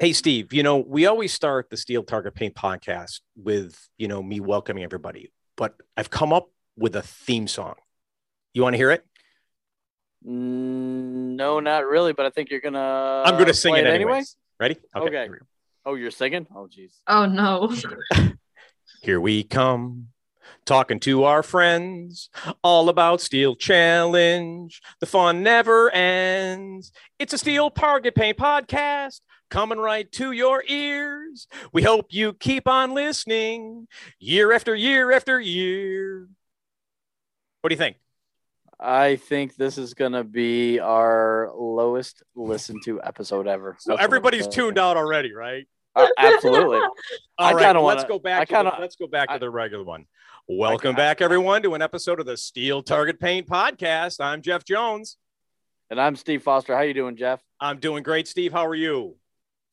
[0.00, 4.22] Hey, Steve, you know, we always start the Steel Target Paint podcast with, you know,
[4.22, 7.74] me welcoming everybody, but I've come up with a theme song.
[8.54, 9.04] You want to hear it?
[10.26, 13.24] Mm, no, not really, but I think you're gonna.
[13.26, 14.12] I'm going to sing play it anyway.
[14.12, 14.36] anyways.
[14.58, 14.76] Ready?
[14.96, 15.10] Okay.
[15.10, 15.44] here we go.
[15.84, 16.46] Oh, you're singing?
[16.56, 16.94] Oh, jeez.
[17.06, 17.70] Oh no.
[19.02, 20.08] Here we come,
[20.64, 22.30] talking to our friends
[22.64, 24.80] all about Steel Challenge.
[25.00, 26.90] The fun never ends.
[27.18, 31.46] It's a Steel Target Paint podcast coming right to your ears.
[31.72, 36.28] We hope you keep on listening year after year after year.
[37.60, 37.96] What do you think?
[38.78, 43.76] I think this is gonna be our lowest listened to episode ever.
[43.78, 45.68] So That's everybody's tuned out already, right?
[45.94, 46.78] Uh, absolutely.
[46.78, 46.90] All
[47.38, 48.40] I right, kinda let's go back.
[48.42, 50.06] I to the- kinda- let's go back to I- the regular one.
[50.48, 54.18] Welcome I- back, everyone, to an episode of the Steel Target Paint podcast.
[54.24, 55.18] I'm Jeff Jones.
[55.90, 56.74] And I'm Steve Foster.
[56.74, 57.42] How you doing, Jeff?
[57.60, 58.52] I'm doing great, Steve.
[58.52, 59.16] How are you?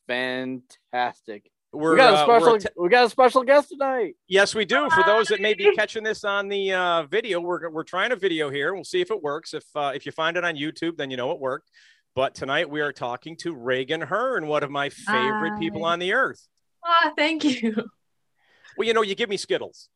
[0.08, 1.50] Fantastic.
[1.74, 2.84] We're, we got a uh, we're special.
[2.84, 4.16] we got a special guest tonight.
[4.28, 4.90] yes, we do.
[4.90, 8.16] For those that may be catching this on the uh, video, we're we're trying a
[8.16, 8.74] video here.
[8.74, 9.54] We'll see if it works.
[9.54, 11.70] If uh, if you find it on YouTube, then you know it worked.
[12.16, 16.14] But tonight we are talking to Reagan Hearn, one of my favorite people on the
[16.14, 16.48] earth.
[16.84, 17.76] Ah, thank you.
[18.78, 19.90] Well, you know, you give me Skittles.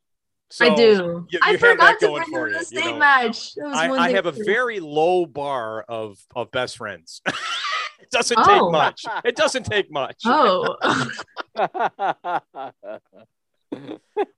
[0.60, 1.26] I do.
[1.32, 2.98] you- I you have that forgot to bring for in you, the you state know.
[2.98, 3.54] match.
[3.56, 7.22] That I, I have a very low bar of of best friends.
[8.02, 8.44] it doesn't Oh.
[8.46, 9.06] take much.
[9.26, 10.22] It doesn't take much.
[10.26, 10.78] Oh.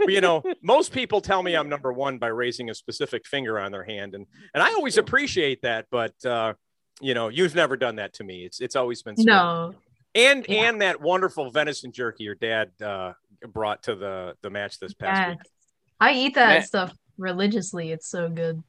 [0.08, 3.72] you know, most people tell me I'm number one by raising a specific finger on
[3.72, 5.88] their hand, and and I always appreciate that.
[5.92, 6.54] But uh,
[7.02, 8.46] you know, you've never done that to me.
[8.46, 9.26] It's it's always been Skip.
[9.28, 9.74] no.
[10.16, 10.70] and Yeah.
[10.70, 13.14] and that wonderful venison jerky your dad uh,
[13.48, 15.30] brought to the the match this past Yeah.
[15.32, 15.40] week.
[16.00, 16.64] I eat that Man.
[16.64, 17.92] stuff religiously.
[17.92, 18.62] It's so good.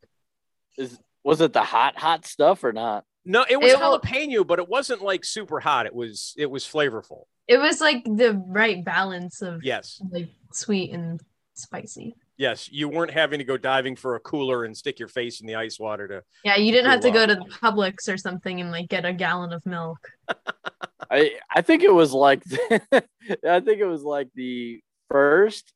[0.78, 3.04] Is, was it the hot, hot stuff or not?
[3.24, 5.86] No, it was It will- jalapeno, but it wasn't like super hot.
[5.86, 7.24] It was it was flavorful.
[7.48, 11.20] It was like the right balance of Yes, like sweet and
[11.54, 12.14] spicy.
[12.36, 12.68] yes.
[12.72, 15.54] You weren't having to go diving for a cooler and stick your face in the
[15.54, 16.22] ice water to.
[16.44, 17.20] Yeah, you didn't have to Cool.
[17.20, 19.98] go to the Publix or something and like get a gallon of milk.
[21.10, 22.42] I I think it was like
[22.92, 25.72] I think it was like the first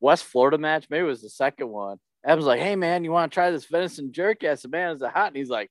[0.00, 0.86] West Florida match.
[0.90, 1.98] Maybe it was the second one.
[2.26, 4.96] I was like, "Hey man, you want to try this venison jerky?" I said, "Man,
[4.96, 5.70] is it hot?" And he's like,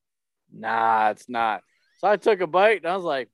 [0.54, 1.64] "Nah, it's not."
[2.00, 3.30] So I took a bite and I was like,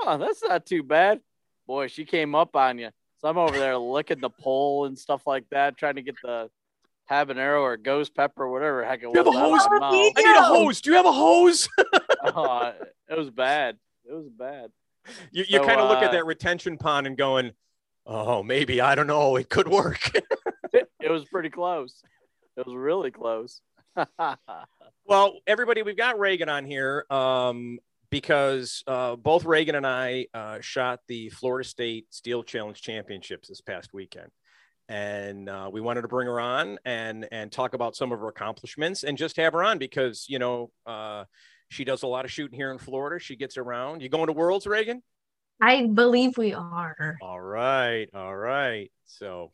[0.00, 1.20] "Oh, that's not too bad."
[1.66, 2.90] Boy, she came up on you.
[3.20, 6.50] So I'm over there licking the pole and stuff like that, trying to get the
[7.10, 9.14] habanero or ghost pepper, or whatever heck it was.
[9.14, 9.66] You have a hose?
[9.78, 9.88] my.
[9.88, 10.80] I need a hose.
[10.80, 11.68] Do you have a hose?
[12.24, 12.72] Oh,
[13.08, 13.76] it was bad.
[14.08, 14.70] It was bad.
[15.32, 17.52] You, you So, kind of look at uh, that retention pond and going,
[18.06, 19.36] "Oh, maybe I don't know.
[19.36, 20.10] It could work."
[20.72, 22.02] it was pretty close.
[22.56, 23.60] It was really close.
[25.10, 27.80] Well, everybody, we've got Reagan on here um,
[28.10, 33.60] because uh, both Reagan and I uh, shot the Florida State Steel Challenge Championships this
[33.60, 34.30] past weekend.
[34.88, 38.28] And uh, we wanted to bring her on and and talk about some of her
[38.28, 41.24] accomplishments and just have her on because you know uh,
[41.70, 43.20] she does a lot of shooting here in Florida.
[43.20, 44.02] She gets around.
[44.02, 45.02] You going to Worlds, Reagan?
[45.60, 47.18] I believe we are.
[47.20, 48.92] All right, all right.
[49.06, 49.50] So,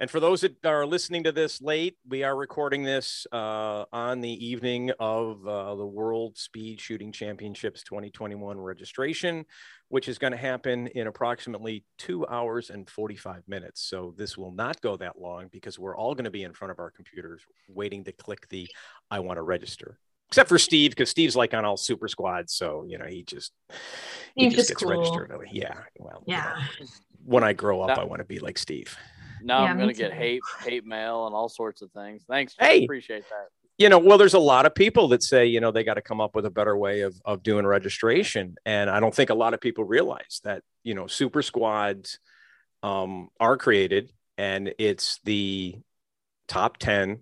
[0.00, 4.22] and for those that are listening to this late, we are recording this uh, on
[4.22, 9.44] the evening of uh, the World Speed Shooting Championships 2021 registration,
[9.88, 13.82] which is going to happen in approximately two hours and 45 minutes.
[13.82, 16.72] So, this will not go that long because we're all going to be in front
[16.72, 18.66] of our computers waiting to click the
[19.10, 19.98] I want to register.
[20.28, 22.54] Except for Steve, because Steve's like on all super squads.
[22.54, 23.52] So, you know, he just,
[24.34, 24.92] he He's just just gets cool.
[24.98, 25.30] registered.
[25.52, 25.74] Yeah.
[25.98, 26.56] Well, you know Yeah.
[27.24, 28.96] when I grow up, That- I want to be like Steve.
[29.42, 32.24] Now Yeah, I'm gonna get hate hate mail and all sorts of things.
[32.28, 32.54] Thanks.
[32.58, 32.84] Hey.
[32.84, 33.48] appreciate that.
[33.78, 36.02] You know, well, there's a lot of people that say, you know, they got to
[36.02, 38.56] come up with a better way of, of doing registration.
[38.66, 42.18] And I don't think a lot of people realize that, you know, super squads
[42.82, 45.76] um, are created and it's the
[46.46, 47.20] top 10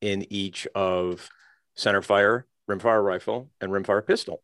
[0.00, 1.28] in each of
[1.74, 4.42] center centerfire, rimfire rifle, and rimfire pistol.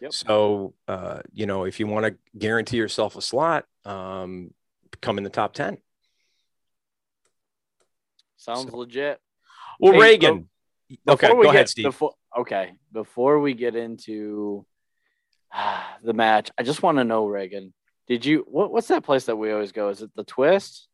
[0.00, 0.12] Yep.
[0.12, 4.54] So, uh, you know, if you want to guarantee yourself a slot, um,
[5.00, 5.78] come in the top 10.
[8.40, 9.20] Sounds So- legit.
[9.78, 10.48] Well, Hey, Reagan.
[11.06, 11.84] Oh, okay, Before we go get- ahead, Steve.
[11.84, 14.66] Before, okay, before we get into
[16.02, 17.72] the match, I just want to know, Reagan,
[18.08, 19.88] did you what, what's that place that we always go?
[19.90, 20.88] Is it the Twist?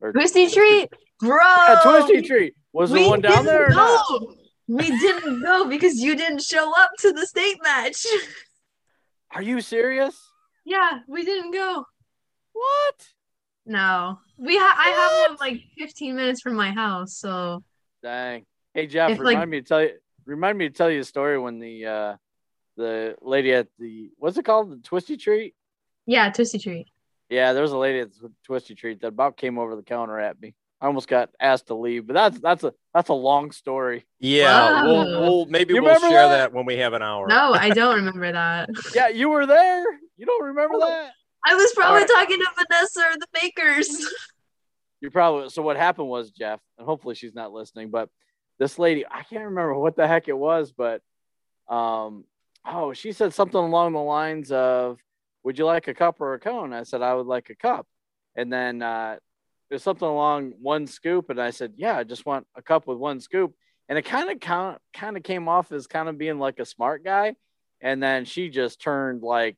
[0.00, 0.88] Or Twisty Treat,
[1.18, 1.36] bro.
[1.38, 2.52] Yeah, Twisty Tree.
[2.72, 4.06] Was we the one down there or didn't not?
[4.08, 4.34] go.
[4.68, 8.06] We didn't go because you didn't show up to the state match.
[9.32, 10.16] Are you serious?
[10.64, 11.84] yeah, we didn't go.
[12.52, 13.08] What?
[13.66, 17.62] No, we ha- I have one like 15 minutes from my house, so
[18.02, 18.44] Dang.
[18.74, 19.92] Hey Jeff, If, like- remind me to tell you
[20.26, 22.16] remind me to tell you a story when the uh
[22.76, 24.70] the lady at the what's it called?
[24.70, 25.54] The twisty treat?
[26.06, 26.86] Yeah, Twisty Treat.
[27.28, 30.18] Yeah, there was a lady at Tw- Twisty Treat that about came over the counter
[30.18, 30.54] at me.
[30.80, 34.06] I almost got asked to leave, but that's that's a that's a long story.
[34.18, 36.28] Yeah, we'll, we'll maybe You we'll share that?
[36.28, 36.52] that?
[36.54, 37.26] when we have an hour.
[37.28, 38.70] No, I don't remember that.
[38.94, 39.84] Yeah, you were there.
[40.16, 41.12] You don't remember that?
[41.44, 42.08] I was probably Alright.
[42.08, 43.88] talking to Vanessa or the bakers.
[45.00, 48.10] You probably so what happened was Jeff, and hopefully she's not listening, but
[48.58, 51.00] this lady, I can't remember what the heck it was, but
[51.68, 52.24] um
[52.66, 54.98] oh, she said something along the lines of,
[55.44, 56.74] Would you like a cup or a cone?
[56.74, 57.86] I said, I would like a cup.
[58.36, 59.16] And then uh
[59.70, 62.98] was something along one scoop, and I said, Yeah, I just want a cup with
[62.98, 63.54] one scoop.
[63.88, 67.04] And it kind of kind of came off as kind of being like a smart
[67.04, 67.34] guy.
[67.80, 69.56] And then she just turned like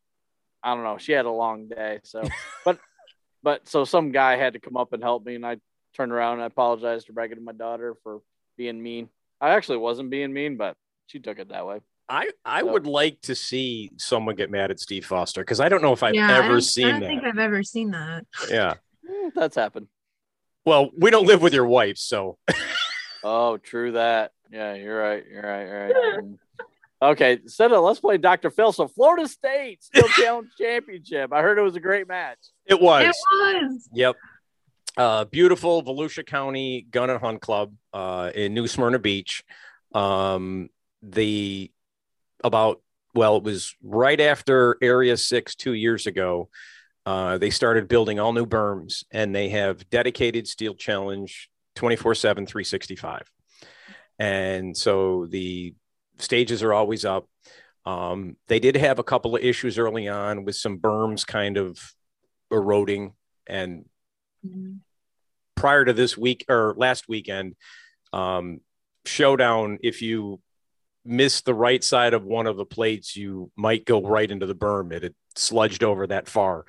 [0.62, 2.00] I don't know, she had a long day.
[2.05, 2.23] So
[2.64, 2.79] but
[3.43, 5.56] but so some guy had to come up and help me, and I
[5.94, 8.20] turned around and I apologized to Bregan and my daughter for
[8.56, 9.09] being mean.
[9.41, 10.76] I actually wasn't being mean, but
[11.06, 11.81] she took it that way.
[12.09, 15.69] I I So- would like to see someone get mad at Steve Foster because I
[15.69, 17.06] don't know if I've yeah, ever don't, seen I don't that.
[17.08, 18.26] think I've ever seen that.
[18.49, 18.75] Yeah.
[19.08, 19.88] Eh, That's happened.
[20.65, 22.38] Well, we don't live with your wife, so
[23.25, 24.32] Oh, true that.
[24.50, 25.25] Yeah, you're right.
[25.31, 25.67] You're right.
[25.67, 26.25] You're right.
[27.02, 28.49] Okay, instead of let's play Dr.
[28.49, 28.70] Phil.
[28.70, 31.32] So Florida State Steel Challenge Championship.
[31.32, 32.38] I heard it was a great match.
[32.64, 33.06] it was.
[33.06, 33.88] It was.
[33.93, 34.16] Yep.
[34.96, 39.43] Uh, beautiful Volusia County Gun and Hunt Club uh, in New Smyrna Beach.
[39.93, 40.69] Um,
[41.02, 41.72] the
[42.44, 42.81] about
[43.14, 46.50] well, it was right after Area Six two years ago.
[47.05, 52.46] Uh, they started building all new berms, and they have dedicated Steel Challenge 24 7,
[52.46, 53.22] 365.
[54.20, 55.75] And so the
[56.19, 57.29] stages are always up.
[57.85, 61.79] Um, they did have a couple of issues early on with some berms kind of
[62.50, 63.14] eroding
[63.47, 63.87] and
[64.47, 64.81] Mhm.
[65.56, 67.56] prior to this week or last weekend,
[68.12, 68.61] um,
[69.05, 70.41] showdown, if you
[71.05, 74.55] miss the right side of one of the plates, you might go right into the
[74.55, 74.93] berm.
[74.93, 76.65] It had sludged over that far.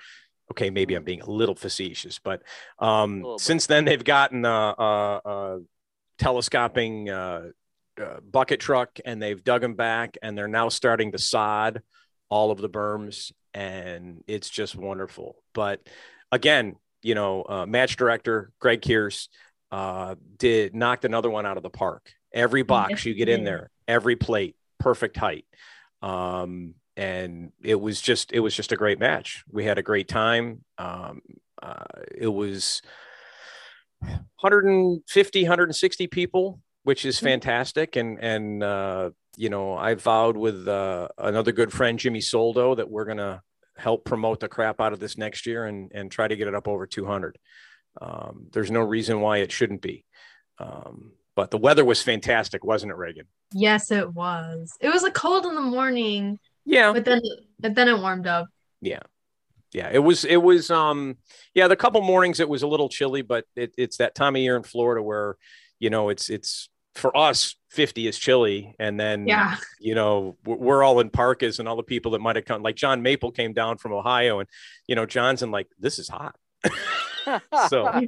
[0.51, 2.41] Okay, maybe I'm being a little facetious, but
[2.79, 5.59] um, little since then they've gotten a, a, a
[6.17, 7.09] telescoping
[8.01, 11.81] uh, bucket truck and they've dug them back and they're now starting to sod
[12.29, 15.35] all of the berms and it's just wonderful.
[15.53, 15.87] But
[16.31, 19.27] again, you know, uh, match director Greg Kears
[19.71, 22.11] uh, did knocked another one out of the park.
[22.31, 25.45] Every box you get in there, every plate, perfect height.
[26.01, 29.43] Um, and it was just it was just a great match.
[29.51, 30.63] We had a great time.
[30.77, 31.21] Um,
[31.61, 31.85] uh,
[32.15, 32.81] it was
[33.99, 37.95] 150, 160 people, which is fantastic.
[37.95, 42.89] And and uh, you know, I vowed with uh, another good friend, Jimmy Soldo, that
[42.89, 43.41] we're gonna
[43.75, 46.55] help promote the crap out of this next year and and try to get it
[46.55, 47.37] up over 200.
[48.01, 50.05] Um, there's no reason why it shouldn't be.
[50.59, 53.25] Um, but the weather was fantastic, wasn't it, Reagan?
[53.53, 54.71] Yes, it was.
[54.79, 57.21] It was like cold in the morning, Yeah, but then
[57.59, 58.47] but then it warmed up.
[58.81, 58.99] yeah,
[59.73, 59.89] yeah.
[59.91, 61.17] It was it was um
[61.55, 61.67] yeah.
[61.67, 64.55] The couple mornings it was a little chilly, but it, it's that time of year
[64.55, 65.37] in Florida where
[65.79, 69.57] you know it's it's for us 50 is chilly, and then Yeah.
[69.79, 72.61] you know we're we're all in parkas and all the people that might have come
[72.61, 74.49] like John Maple came down from Ohio, and
[74.87, 76.35] you know John's in like this is hot.
[77.69, 77.87] So-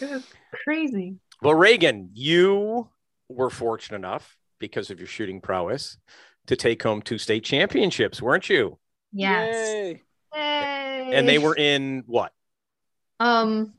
[0.00, 0.24] It was
[0.64, 1.16] crazy.
[1.42, 2.88] Well, Reagan, you
[3.28, 5.98] were fortunate enough because of your shooting prowess
[6.46, 8.78] to take home two state championships, weren't you?
[9.12, 9.54] Yes.
[9.54, 10.02] Yay.
[10.34, 11.10] Yay.
[11.12, 12.32] And they were in what?
[13.20, 13.74] Um,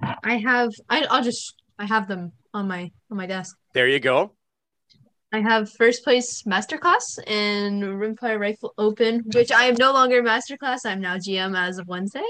[0.00, 0.70] I have.
[0.88, 1.54] I, I'll just.
[1.78, 3.56] I have them on my on my desk.
[3.74, 4.32] There you go.
[5.32, 10.80] I have first place masterclass and Rimfire Rifle Open, which I am no longer masterclass.
[10.86, 12.24] I'm now GM as of Wednesday,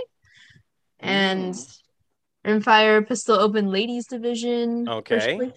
[1.00, 1.54] and
[2.44, 4.88] Rimfire Pistol Open Ladies Division.
[4.88, 5.52] Okay.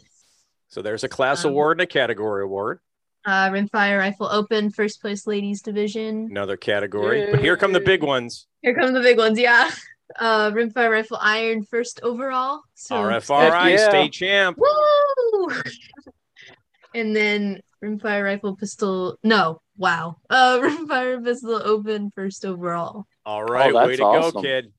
[0.69, 2.79] So there's a class Um, award and a category award,
[3.25, 6.27] Uh, Rimfire Rifle Open First Place Ladies Division.
[6.29, 7.27] another category.
[7.31, 8.47] But here come the big ones.
[8.61, 9.37] Here come the big ones.
[9.39, 9.69] Yeah.
[10.19, 12.61] Uh, Rimfire Rifle Iron first overall.
[12.75, 13.89] So RFRI Heck yeah.
[13.89, 14.57] state champ.
[14.57, 15.51] Woo!
[16.95, 19.17] and then rimfire rifle pistol.
[19.23, 20.17] No, wow.
[20.29, 23.05] Uh, rimfire pistol open first overall.
[23.25, 24.31] All right, that's way to awesome.
[24.33, 24.73] go, kid.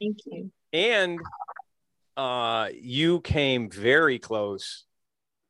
[0.00, 0.50] Thank you.
[0.72, 1.20] And
[2.16, 4.84] uh, you came very close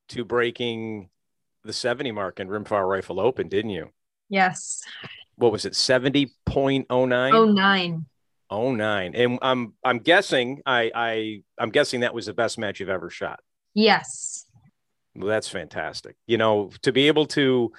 [0.08, 1.10] to breaking
[1.64, 3.90] the 70 mark in Rimfire Rifle Open, didn't you?
[4.28, 4.82] Yes.
[5.36, 7.32] What was it, 70.09?
[7.32, 8.06] Oh nine.
[8.48, 12.78] Oh nine, and I'm I'm guessing I I I'm guessing that was the best match
[12.80, 13.40] you've ever shot.
[13.74, 14.46] Yes.
[15.14, 16.16] Well, that's fantastic.
[16.26, 17.72] You know, to be able to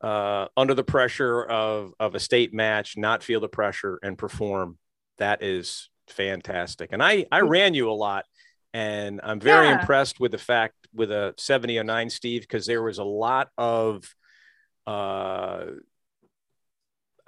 [0.00, 4.78] uh, under the pressure of of a state match, not feel the pressure and perform,
[5.18, 6.90] that is fantastic.
[6.92, 8.24] And I I ran you a lot,
[8.74, 9.80] and I'm very Yeah.
[9.80, 13.50] impressed with the fact with a 70 or 9 Steve because there was a lot
[13.56, 14.04] of
[14.86, 15.66] uh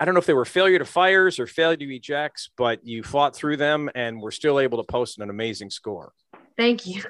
[0.01, 3.03] I don't know if they were failure to fires or failure to ejects, but you
[3.03, 6.15] fought through them and were still able to post an amazing score.
[6.57, 7.03] Thank you.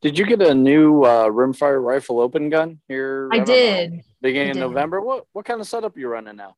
[0.00, 3.28] Did you get a new uh, rimfire rifle open gun here?
[3.30, 4.00] I don't know, did.
[4.20, 4.72] beginning I of.
[4.72, 5.00] November.
[5.00, 6.56] What what kind of setup you running now?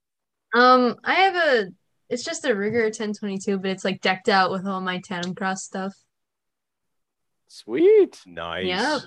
[0.55, 1.67] Um, I have a.
[2.09, 5.95] It's just a Ruger 1022, but it's like decked out with all my Tandemkross stuff.
[7.49, 8.21] Sweet.
[8.27, 8.67] Nice.
[8.67, 9.03] Yep.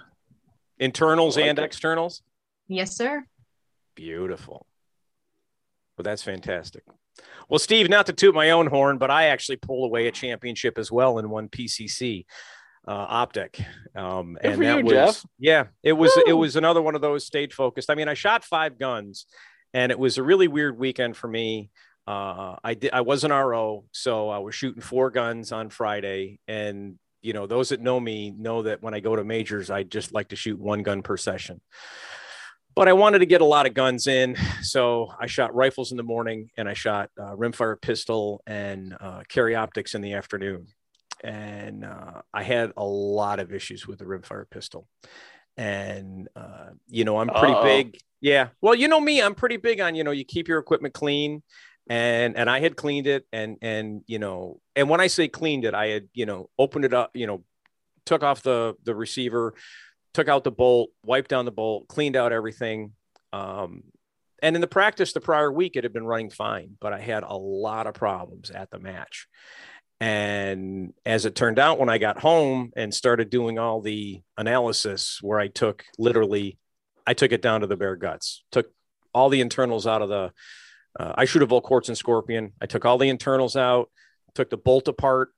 [0.79, 1.65] Internals like and it.
[1.65, 2.21] externals.
[2.67, 3.25] Yes, sir.
[3.95, 4.66] Beautiful.
[5.97, 6.83] Well, that's fantastic.
[7.49, 10.77] Well, Steve, not to toot my own horn, but I actually pulled away a championship
[10.77, 12.25] as well in one PCC
[12.87, 13.59] uh, optic.
[13.95, 15.25] Um, and for that you, was, Jeff.
[15.39, 17.89] yeah, it was, it was another one of those stayed focused.
[17.89, 19.25] I mean, I shot five guns
[19.73, 21.71] and it was a really weird weekend for me.
[22.05, 26.39] Uh, I did, I was an RO, so I was shooting four guns on Friday
[26.47, 29.83] and you know, those that know me know that when I go to majors, I
[29.83, 31.59] just like to shoot one gun per session
[32.77, 34.37] but I wanted to get a lot of guns in.
[34.61, 39.23] So I shot rifles in the morning and I shot uh, rimfire pistol and uh,
[39.27, 40.67] carry optics in the afternoon.
[41.23, 44.87] And uh, I had a lot of issues with the rimfire pistol.
[45.57, 47.63] And, uh, you know, I'm pretty Uh-oh.
[47.63, 47.97] big.
[48.21, 48.49] Yeah.
[48.61, 51.41] Well, you know me, I'm pretty big on, you know, you keep your equipment clean.
[51.89, 55.65] And, and I had cleaned it and, and, you know, and when I say cleaned
[55.65, 57.43] it, I had, you know, opened it up, you know,
[58.05, 59.55] took off the, the receiver,
[60.17, 62.91] took out the bolt, wiped down the bolt, cleaned out everything.
[63.33, 63.83] Um,
[64.41, 67.21] and in the practice the prior week, it had been running fine, but I had
[67.21, 69.27] a lot of problems at the match.
[70.01, 75.19] And as it turned out, when I got home and started doing all the analysis,
[75.21, 76.57] where I took literally,
[77.05, 78.71] I took it down to the bare guts, took
[79.13, 80.31] all the internals out of the.
[80.99, 82.53] Uh, I shoot a Volquartsen Scorpion.
[82.59, 83.91] I took all the internals out,
[84.33, 85.29] took the bolt apart,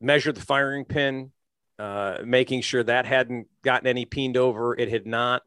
[0.00, 1.32] measured the firing pin,
[1.82, 4.74] uh, making sure that hadn't gotten any peened over.
[4.78, 5.42] It had not.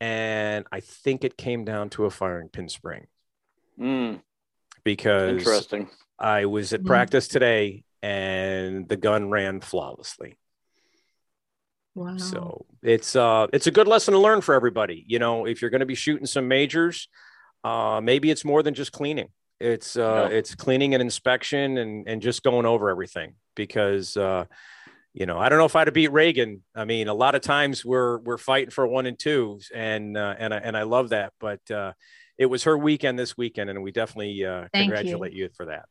[0.00, 3.06] And I think it came down to a firing pin spring
[3.78, 4.20] Mm,
[4.82, 5.88] because interesting.
[6.18, 6.86] I was at Mhm.
[6.86, 10.36] practice today and the gun ran flawlessly.
[11.94, 12.16] Wow.
[12.16, 15.04] So it's uh it's a good lesson to learn for everybody.
[15.06, 17.08] You know, if you're going to be shooting some majors,
[17.62, 19.28] uh maybe it's more than just cleaning.
[19.60, 20.36] It's uh Yeah.
[20.38, 24.44] it's cleaning and inspection and and just going over everything because uh
[25.14, 26.62] you know, I don't know if I'd have beat Reagan.
[26.74, 30.34] I mean, a lot of times we're we're fighting for one and twos, and uh,
[30.38, 31.32] and I and I love that.
[31.40, 31.92] But uh,
[32.36, 34.92] it was her weekend this weekend, and we definitely uh, Thank you.
[34.92, 35.48] congratulate you.
[35.56, 35.84] for that.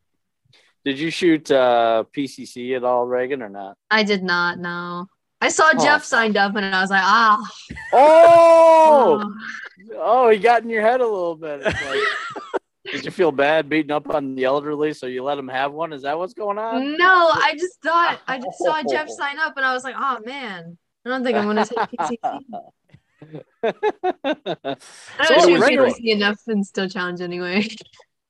[0.85, 3.77] Did you shoot uh, PCC at all, Reagan, or not?
[3.89, 5.07] I did not know.
[5.39, 5.83] I saw Oh.
[5.83, 7.41] Jeff signed up and I was like, ah.
[7.93, 9.33] Oh,
[9.95, 11.61] oh, he got in your head a little bit.
[11.65, 11.99] It's like,
[13.03, 15.91] did you feel bad beating up on the elderly, so you let them have one?
[15.91, 16.97] Is that what's going on?
[16.97, 20.19] No, I just thought I just saw Jeff sign up and I was like, oh
[20.25, 22.17] man, I don't think I'm gonna take PCC.
[23.63, 24.75] I
[25.25, 25.99] So don't it shoot was PCC great.
[25.99, 27.67] enough and still challenge anyway.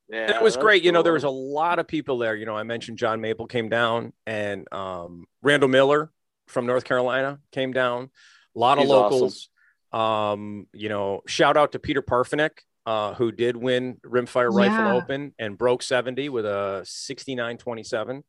[0.10, 0.84] yeah, And it was that's great.
[0.84, 2.36] You know, there was a lot of people there.
[2.36, 6.12] You know, I mentioned John Maple came down, and um, Randall Miller
[6.48, 8.10] from North Carolina came down.
[8.56, 9.50] A lot of He's locals.
[9.92, 14.94] Um, you know, shout out to Peter Parfenick, uh, who did win Rimfire Rifle Yeah.
[14.94, 18.24] Open and broke 70 with a 69-27.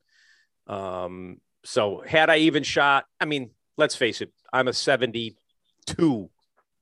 [0.66, 6.30] Um, so had I even shot, I mean, let's face it, I'm a 72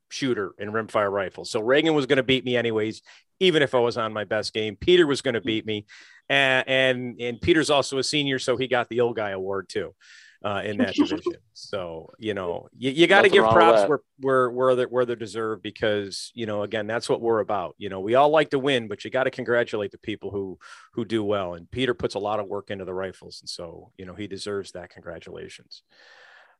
[0.09, 1.45] shooter in rimfire rifle.
[1.45, 3.01] So Reagan was going to beat me anyways,
[3.39, 4.75] even if I was on my best game.
[4.75, 5.85] Peter was going to beat me,
[6.29, 9.95] and and and Peter's also a senior, so he got the old guy award too.
[10.43, 14.49] Uh, in that division, so you know you, you got to give props where where
[14.49, 17.75] where they where they deserve because you know again that's what we're about.
[17.77, 20.59] You know we all like to win, but you got to congratulate the people who
[20.95, 21.53] who do well.
[21.53, 24.27] And Peter puts a lot of work into the rifles, and so you know he
[24.27, 24.89] deserves that.
[24.89, 25.83] Congratulations.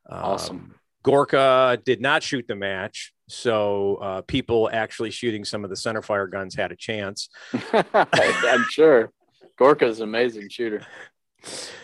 [0.10, 0.58] Awesome.
[0.58, 5.76] Um, Gorka did not shoot the match, so uh, people actually shooting some of the
[5.76, 7.28] centerfire guns had a chance.
[7.94, 9.12] I'm sure.
[9.58, 10.86] Gorka's an amazing shooter.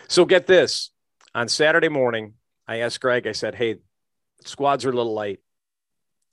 [0.08, 0.91] So get this:
[1.39, 2.34] on Saturday morning,
[2.67, 3.25] I asked Greg.
[3.25, 3.77] I said, "Hey,
[4.43, 5.39] squads are a little light.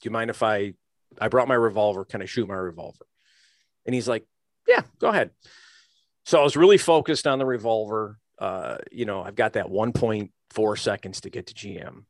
[0.02, 0.74] Do you mind if I?
[1.20, 2.04] I brought my revolver.
[2.04, 3.06] Can I shoot my revolver?"
[3.84, 4.26] And he's like,
[4.66, 5.30] "Yeah, go ahead."
[6.24, 8.18] So I was really focused on the revolver.
[8.36, 12.04] Uh, you know, I've got that 1.4 seconds to get to GM,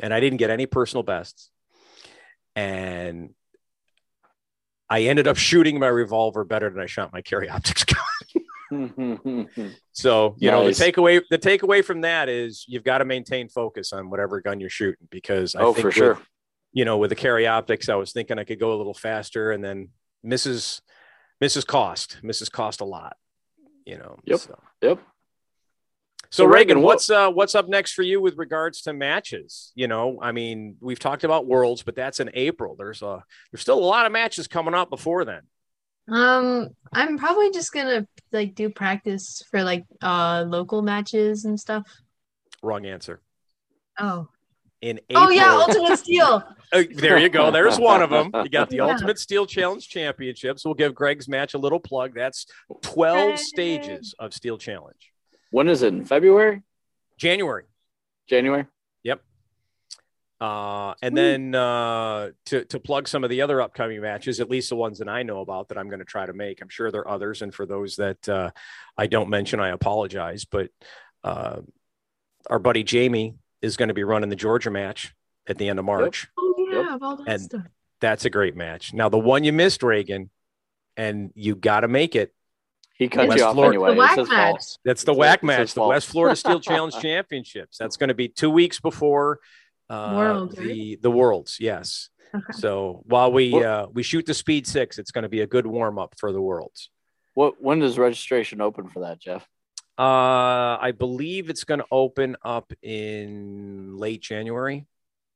[0.00, 1.50] and I didn't get any personal bests.
[2.54, 3.34] And
[4.88, 7.98] I ended up shooting my revolver better than I shot my carry optics gun.
[9.92, 13.92] So you know the takeaway the takeaway from that is you've got to maintain focus
[13.92, 16.18] on whatever gun you're shooting because I oh, think for with, sure.
[16.72, 19.50] you know with the carry optics I was thinking I could go a little faster
[19.50, 19.88] and then
[20.22, 20.80] misses
[21.40, 23.16] misses cost misses cost a lot
[23.84, 24.38] you know Yep.
[24.38, 24.98] so, Yep.
[24.98, 25.04] so
[26.30, 29.88] So, Reagan Reagan, what's uh what's up next for you with regards to matches you
[29.88, 33.78] know I mean we've talked about worlds but that's in April there's a there's still
[33.78, 35.42] a lot of matches coming up before then
[36.08, 41.86] Um, I'm probably just gonna like do practice for like uh local matches and stuff.
[42.62, 43.20] Wrong answer.
[43.98, 44.28] Oh.
[44.82, 46.42] In April, Oh yeah, Ultimate Steel.
[46.72, 47.50] Uh, there you go.
[47.50, 48.30] There's one of them.
[48.32, 48.84] You got the Yeah.
[48.92, 50.64] Ultimate Steel Challenge Championships.
[50.64, 52.14] We'll give Greg's match a little plug.
[52.14, 52.46] That's
[52.82, 53.36] 12 Yay.
[53.38, 55.10] stages of Steel Challenge.
[55.50, 55.88] When is it?
[55.92, 56.62] In February?
[57.18, 57.64] January.
[58.28, 58.66] January?
[60.40, 64.70] Uh, and then uh, to to plug some of the other upcoming matches, at least
[64.70, 66.62] the ones that I know about that I'm going to try to make.
[66.62, 68.50] I'm sure there are others, and for those that uh,
[68.96, 70.46] I don't mention, I apologize.
[70.46, 70.70] But
[71.22, 71.60] uh,
[72.48, 75.14] our buddy Jamie is going to be running the Georgia match
[75.46, 76.28] at the end of March.
[76.38, 76.90] Oh yeah, Yep.
[76.92, 77.62] of all that And- stuff.
[78.00, 78.94] That's a great match.
[78.94, 80.30] Now the one you missed, Reagan,
[80.96, 82.32] and you got to make it.
[82.94, 83.94] He cut West you off Florida- anyway.
[83.94, 84.78] The It's his fault.
[84.86, 85.82] That's the It's whack match, the.
[85.86, 87.76] West Florida Steel Challenge Championships.
[87.76, 89.40] That's going to be two weeks before
[89.90, 90.66] uh, Worlds, right?
[90.66, 91.58] the the Worlds.
[91.60, 92.08] Yes.
[92.34, 92.44] Okay.
[92.52, 95.46] So while we What- uh, we shoot the Speed Six, it's going to be a
[95.46, 96.90] good warm up for the Worlds.
[97.34, 99.46] What when does registration open for that, Jeff?
[99.98, 104.86] Uh, I believe it's going to open up in late January.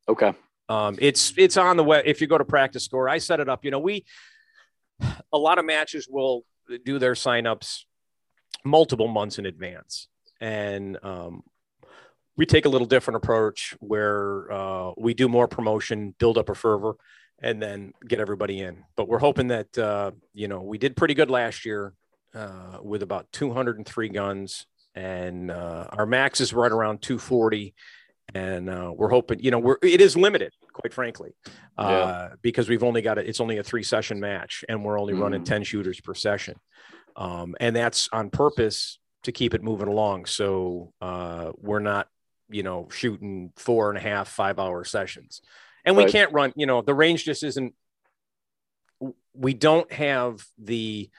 [0.09, 0.33] Okay.
[0.69, 2.05] Um, it's it's on the web.
[2.07, 3.65] If you go to PractiScore, I set it up.
[3.65, 4.05] You know, we
[5.33, 6.45] a lot of matches will
[6.85, 7.81] do their signups
[8.65, 10.09] multiple months in advance,
[10.41, 11.43] and um,
[12.37, 16.55] we take a little different approach where uh, we do more promotion, build up a
[16.55, 16.97] fervor,
[17.41, 18.85] and then get everybody in.
[18.97, 21.95] But we're hoping that uh, you know we did pretty good last year
[22.35, 27.75] uh, with about 203 guns, and uh, our max is right around 240
[28.35, 31.35] and uh, we're hoping you know we're it is limited quite frankly
[31.77, 35.13] uh, because we've only got a, it's only a three session match and we're only
[35.13, 35.47] running Mhm.
[35.47, 36.57] 10 shooters per session
[37.17, 42.09] um, and that's on purpose to keep it moving along so uh, we're not
[42.55, 45.43] you know shooting four and a half five hour sessions.
[45.85, 46.13] And we Right.
[46.13, 47.75] can't run you know the range just isn't
[49.35, 51.11] we don't have the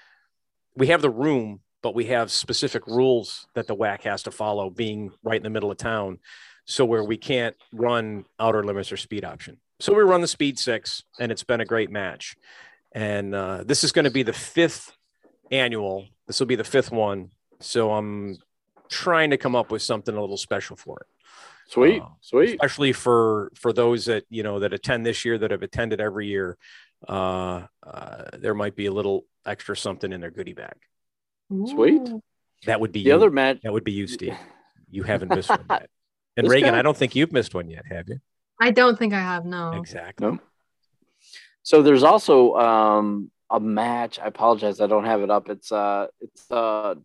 [0.76, 4.72] we have the room but we have specific rules that the whack has to follow
[4.72, 6.18] being right in the middle of town.
[6.66, 9.58] So where we can't run outer limits or speed option.
[9.80, 12.38] So we run the speed six and it's been a great match.
[12.94, 14.94] And uh, this is going to be the fifth
[15.52, 16.08] annual.
[16.26, 17.30] This will be the fifth one.
[17.60, 18.38] So i'm
[18.90, 21.08] trying to come up with something a little special for it
[21.68, 22.02] Sweet.
[22.02, 22.50] Uh, Sweet.
[22.52, 26.28] especially for for those that you know that attend this year that have attended every
[26.28, 26.58] year
[27.08, 30.76] uh, uh there might be a little extra something in their goodie bag
[31.68, 32.02] Sweet.
[32.66, 33.16] That would be The you.
[33.16, 34.36] other match that would be you steve
[34.90, 35.90] you haven't missed one yet
[36.38, 38.20] and This reagan guy- i don't think you've missed one yet have you
[38.62, 39.74] I don't think I have no.
[39.74, 40.40] exactly No.
[41.64, 44.18] So there's also um a match.
[44.20, 45.50] I apologize, I don't have it up.
[45.50, 46.96] It's uh it's uh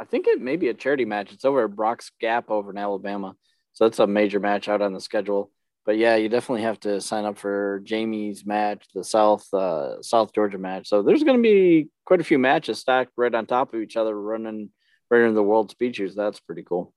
[0.00, 1.32] I think it may be a charity match.
[1.32, 3.34] It's over at Brock's Gap over in Alabama.
[3.72, 5.50] So that's a major match out on the schedule.
[5.86, 10.32] But yeah, you definitely have to sign up for Jamie's match, the South uh South
[10.34, 10.88] Georgia match.
[10.88, 14.18] So there's gonna be quite a few matches stacked right on top of each other
[14.20, 14.70] running
[15.10, 16.14] running the world speeches.
[16.14, 16.92] That's pretty cool.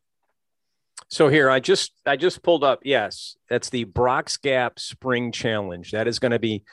[1.09, 2.79] So here, I just I just pulled up.
[2.83, 5.91] Yes, that's the Brock's Gap Spring Challenge.
[5.91, 6.63] That is going to be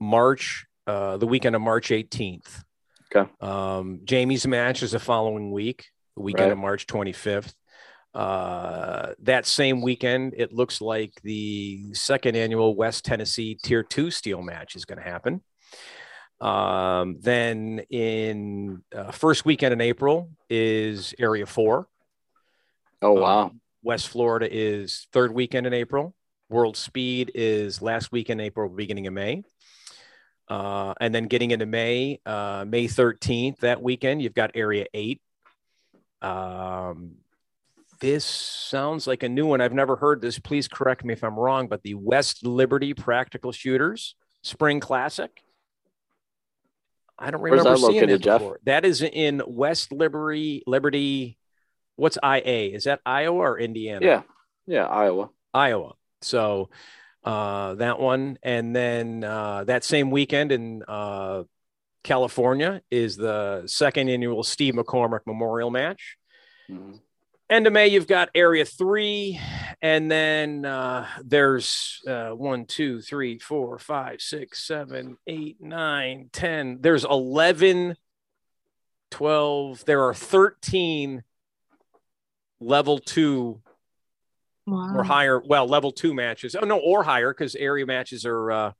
[0.00, 2.62] March, uh, the weekend of March 18th.
[3.14, 3.30] Okay.
[3.40, 6.52] Um, Jamie's match is the following week, the weekend Right.
[6.52, 7.54] of March 25th.
[8.16, 14.40] Uh, that same weekend, it looks like the second annual West Tennessee Tier Two Steel
[14.40, 15.42] match is going to happen.
[16.40, 21.88] Um, then in uh, first weekend in April is Area Four.
[23.02, 23.42] Oh wow.
[23.48, 26.14] Um, West Florida is third weekend in April.
[26.48, 29.42] World Speed is last week in April, beginning of May.
[30.48, 35.20] Uh, and then getting into May, uh, May 13th, that weekend, you've got Area 8.
[36.22, 37.16] Um,
[38.00, 39.60] this sounds like a new one.
[39.60, 40.38] I've never heard this.
[40.38, 45.30] Please correct me if I'm wrong, but the West Liberty Practical Shooters Spring Classic.
[47.18, 48.40] I don't Where's remember that seeing located, it Jeff?
[48.40, 48.60] before.
[48.64, 51.38] That is in West Liberty, Liberty.
[51.96, 52.74] What's IA?
[52.74, 54.04] Is that Iowa or Indiana?
[54.04, 54.22] yeah.
[54.66, 55.30] Yeah, Iowa.
[55.54, 55.94] Iowa.
[56.22, 56.70] So
[57.24, 61.44] uh, that one, and then uh, that same weekend in uh,
[62.04, 66.16] California is the second annual Steve McCormick Memorial Match.
[66.70, 67.00] Mhm.
[67.48, 69.40] End of May, you've got Area Three,
[69.80, 76.78] and then uh, there's uh, one, two, three, four, five, six, seven, eight, nine, ten.
[76.80, 77.96] There's 11,
[79.12, 79.84] 12.
[79.84, 81.22] There are 13
[82.60, 83.60] level two
[84.68, 84.96] Wow.
[84.96, 85.40] or higher.
[85.40, 86.56] Well, level two matches.
[86.60, 88.72] Oh no, or higher because area matches are uh,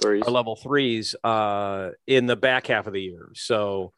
[0.00, 0.22] Threes.
[0.26, 3.28] are level threes uh, in the back half of the year.
[3.34, 3.92] So,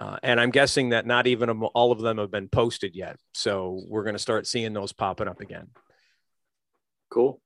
[0.00, 3.16] uh, and I'm guessing that not even all of them have been posted yet.
[3.34, 5.68] So we're going to start seeing those popping up again.
[7.10, 7.40] Cool.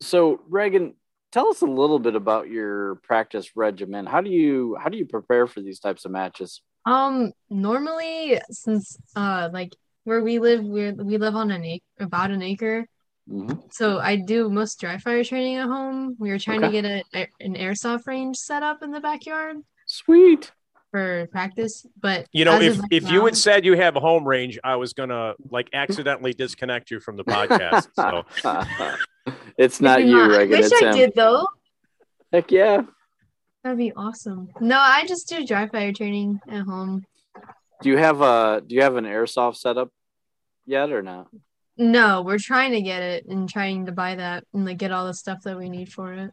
[0.00, 0.94] So, Reagan,
[1.32, 4.06] tell us a little bit about your practice regimen.
[4.06, 6.62] How do you how do you prepare for these types of matches?
[6.86, 12.30] Um, normally since uh like where we live, we we live on an acre, about
[12.30, 12.86] an acre.
[13.28, 13.72] Mhm.
[13.72, 16.14] So I do most dry fire training at home.
[16.20, 16.80] We were trying Okay.
[16.80, 20.52] to get a, an airsoft range set up in the backyard Sweet.
[20.90, 24.26] For practice, but You know, if right if you had said you have a home
[24.26, 27.88] range, I was gonna like accidentally disconnect you from the podcast.
[27.94, 28.24] So
[29.58, 30.94] it's not you, not- I wish It's I him.
[30.96, 31.46] did though.
[32.32, 32.82] Heck yeah.
[33.64, 34.48] That'd be awesome.
[34.60, 37.04] No, I just do dry fire training at home.
[37.82, 39.90] Do you have a do you have an airsoft setup
[40.66, 41.28] yet or not?
[41.76, 45.06] No, we're trying to get it and trying to buy that and like get all
[45.06, 46.30] the stuff that we need for it.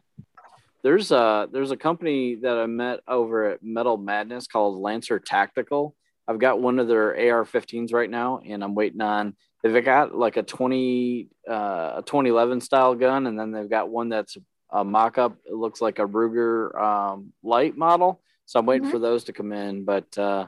[0.86, 5.96] There's a there's a company that I met over at Metal Madness called Lancer Tactical.
[6.28, 9.34] I've got one of their AR-15s right now, and I'm waiting on.
[9.64, 14.10] They've got like a 20 uh, a 2011 style gun, and then they've got one
[14.10, 14.36] that's
[14.70, 15.36] a mock-up.
[15.44, 18.22] It looks like a Ruger um, light model.
[18.44, 18.92] So I'm waiting Mhm.
[18.92, 19.84] for those to come in.
[19.84, 20.46] But uh,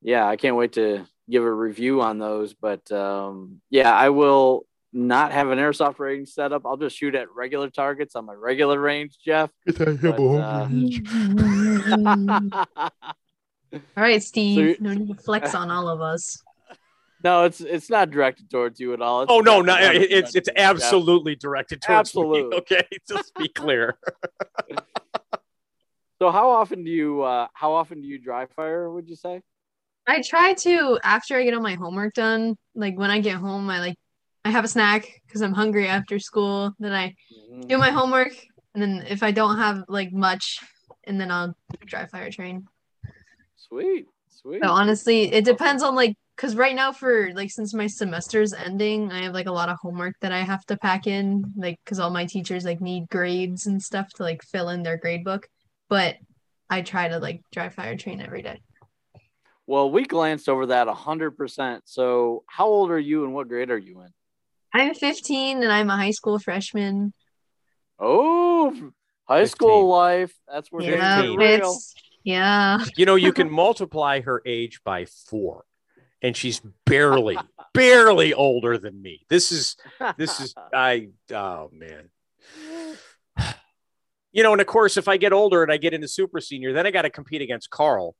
[0.00, 2.52] yeah, I can't wait to give a review on those.
[2.52, 6.66] But um, yeah, I will not have an airsoft range set up.
[6.66, 9.50] I'll just shoot at regular targets on my regular range, Jeff.
[9.66, 10.68] But, uh,
[13.72, 14.58] All right, Steve.
[14.58, 16.42] you- no need to flex on all of us.
[17.24, 19.22] no, it's it's not directed towards you at all.
[19.22, 20.66] It's Oh no, no, directed it's it's towards Jeff.
[20.84, 22.20] absolutely directed towards me.
[22.22, 22.58] Absolutely.
[22.58, 23.96] Okay, just be clear.
[26.20, 28.90] So how often do you uh how often do you dry fire?
[28.90, 29.40] Would you say?
[30.06, 32.56] I try to after I get all my homework done.
[32.74, 33.96] Like when I get home, I like
[34.44, 36.74] I have a snack because I'm hungry after school.
[36.78, 37.62] Then I mm-hmm.
[37.62, 38.32] do my homework,
[38.74, 40.58] and then if I don't have like much,
[41.04, 41.54] and then I'll
[41.86, 42.66] dry fire train.
[43.56, 44.60] Sweet, sweet.
[44.60, 49.12] But honestly, it depends on like because right now for like since my semester's ending,
[49.12, 52.00] I have like a lot of homework that I have to pack in, like because
[52.00, 55.46] all my teachers like need grades and stuff to like fill in their grade book.
[55.88, 56.16] But
[56.68, 58.60] I try to like dry fire train every day.
[59.66, 61.84] Well, we glanced over that a hundred percent.
[61.86, 64.08] So how old are you and what grade are you in?
[64.74, 67.12] I'm 15 and I'm a high school freshman.
[67.98, 68.70] Oh,
[69.28, 69.48] high 15.
[69.48, 70.34] school life.
[70.50, 71.78] That's where Yeah, things get real.
[72.24, 72.78] yeah.
[72.96, 75.64] You know, you can multiply her age by four,
[76.20, 77.38] and she's barely,
[77.74, 79.24] barely older than me.
[79.28, 79.76] This is
[80.16, 82.10] this is I oh man.
[84.34, 86.72] You know, and of course, if I get older and I get into super senior,
[86.72, 88.16] then I got to compete against Carl,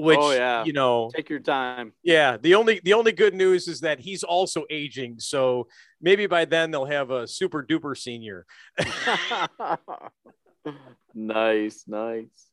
[0.00, 0.64] which Oh, yeah.
[0.64, 1.92] you know, Take your time.
[2.02, 2.36] yeah.
[2.36, 5.68] The only the only good news is that he's also aging, so
[6.00, 8.46] maybe by then they'll have a super duper senior.
[11.14, 12.46] nice, nice.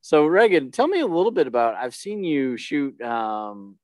[0.00, 3.76] So Reagan, tell me a little bit about I've seen you shoot um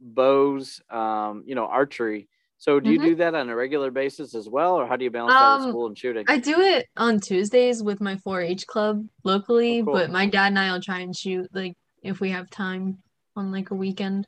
[0.00, 2.28] bows, um, you know, archery.
[2.58, 3.02] So do you Mhm.
[3.04, 5.62] do that on a regular basis as well, or how do you balance that with
[5.64, 6.24] Um, school and shooting?
[6.28, 9.94] I do it on Tuesdays with my 4-H club locally, Oh, cool.
[9.94, 12.98] but my dad and I will try and shoot like if we have time
[13.36, 14.26] on like a weekend.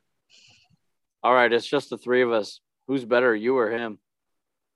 [1.23, 2.61] All right, it's just the three of us.
[2.87, 3.99] Who's better, you or him?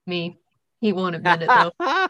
[0.07, 0.37] Me.
[0.81, 1.71] He won't admit it though.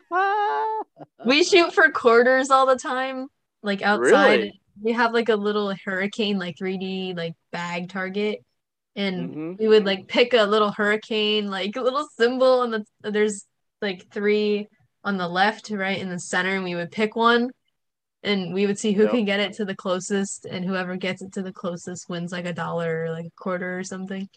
[1.26, 3.28] We shoot for quarters all the time,
[3.62, 4.40] like outside.
[4.40, 4.62] Really?
[4.82, 8.40] We have like a little hurricane, like 3D, like bag target,
[8.96, 9.60] and Mhm.
[9.60, 13.46] we would like pick a little hurricane, like a little symbol, and the, there's
[13.82, 14.70] like three
[15.04, 17.52] on the left, right, in the center, and we would pick one,
[18.24, 19.12] and we would see who Yep.
[19.12, 22.46] can get it to the closest, and whoever gets it to the closest wins like
[22.46, 24.28] a dollar or like a quarter or something.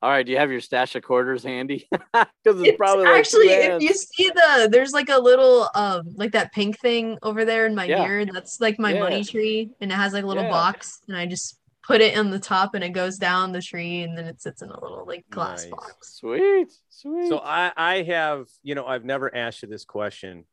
[0.00, 1.88] All right, do you have your stash of quarters handy?
[2.44, 6.02] Because it's, It's probably like actually if you see the there's like a little um
[6.16, 8.02] like that pink thing over there in my Yeah.
[8.02, 8.98] mirror that's like my Yeah.
[8.98, 10.50] money tree and it has like a little Yeah.
[10.50, 14.02] box and I just put it in the top and it goes down the tree
[14.02, 15.70] and then it sits in a little like glass Nice.
[15.70, 16.14] box.
[16.18, 17.28] Sweet, sweet.
[17.28, 20.44] So I I have you know I've never asked you this question,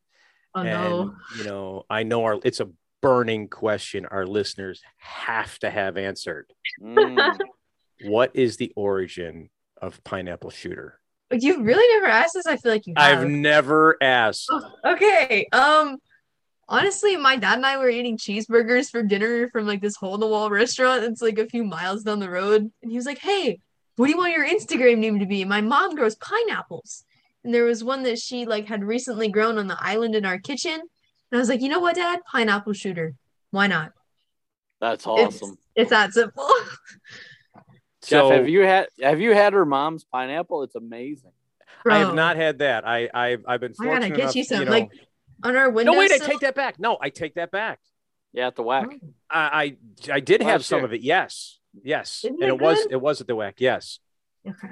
[0.55, 1.15] Oh and no.
[1.37, 2.69] you know I know our it's a
[3.01, 6.51] burning question our listeners have to have answered.
[6.81, 7.37] Mm.
[8.05, 9.49] What is the origin
[9.81, 11.01] of pineapple shooter?
[11.31, 12.45] You've really never asked this?
[12.45, 13.19] I feel like you have.
[13.19, 14.47] I've never asked.
[14.49, 15.47] Oh, okay.
[15.51, 15.97] Um
[16.67, 20.21] honestly, my dad and I were eating cheeseburgers for dinner from like this hole in
[20.21, 21.03] the wall restaurant.
[21.03, 22.71] It's like a few miles down the road.
[22.81, 23.59] And he was like, Hey,
[23.97, 25.43] what do you want your Instagram name to be?
[25.43, 27.03] My mom grows pineapples.
[27.43, 30.37] And there was one that she like had recently grown on the island in our
[30.39, 30.73] kitchen.
[30.73, 32.19] And I was like, you know what, Dad?
[32.31, 33.15] Pineapple shooter.
[33.51, 33.91] Why not?
[34.81, 35.57] That's awesome.
[35.75, 36.47] It's, that simple.
[38.01, 40.63] Jeff, So have you had have you had her mom's pineapple?
[40.63, 41.31] It's amazing.
[41.83, 42.87] Bro, I have not had that.
[42.87, 44.65] I I've, I've been oh I gotta get enough, you some.
[44.65, 44.89] know- Like
[45.43, 45.93] on our window.
[45.93, 46.79] no, wait, I take that back.
[46.79, 47.79] No, I take that back.
[48.33, 48.87] Yeah, at the whack.
[48.91, 49.07] Oh.
[49.29, 49.75] I
[50.09, 50.85] I, I did have some year.
[50.85, 51.01] of it.
[51.01, 53.55] Yes, yes, Isn't and it it was it was at the whack.
[53.59, 53.99] Yes,
[54.47, 54.69] Okay.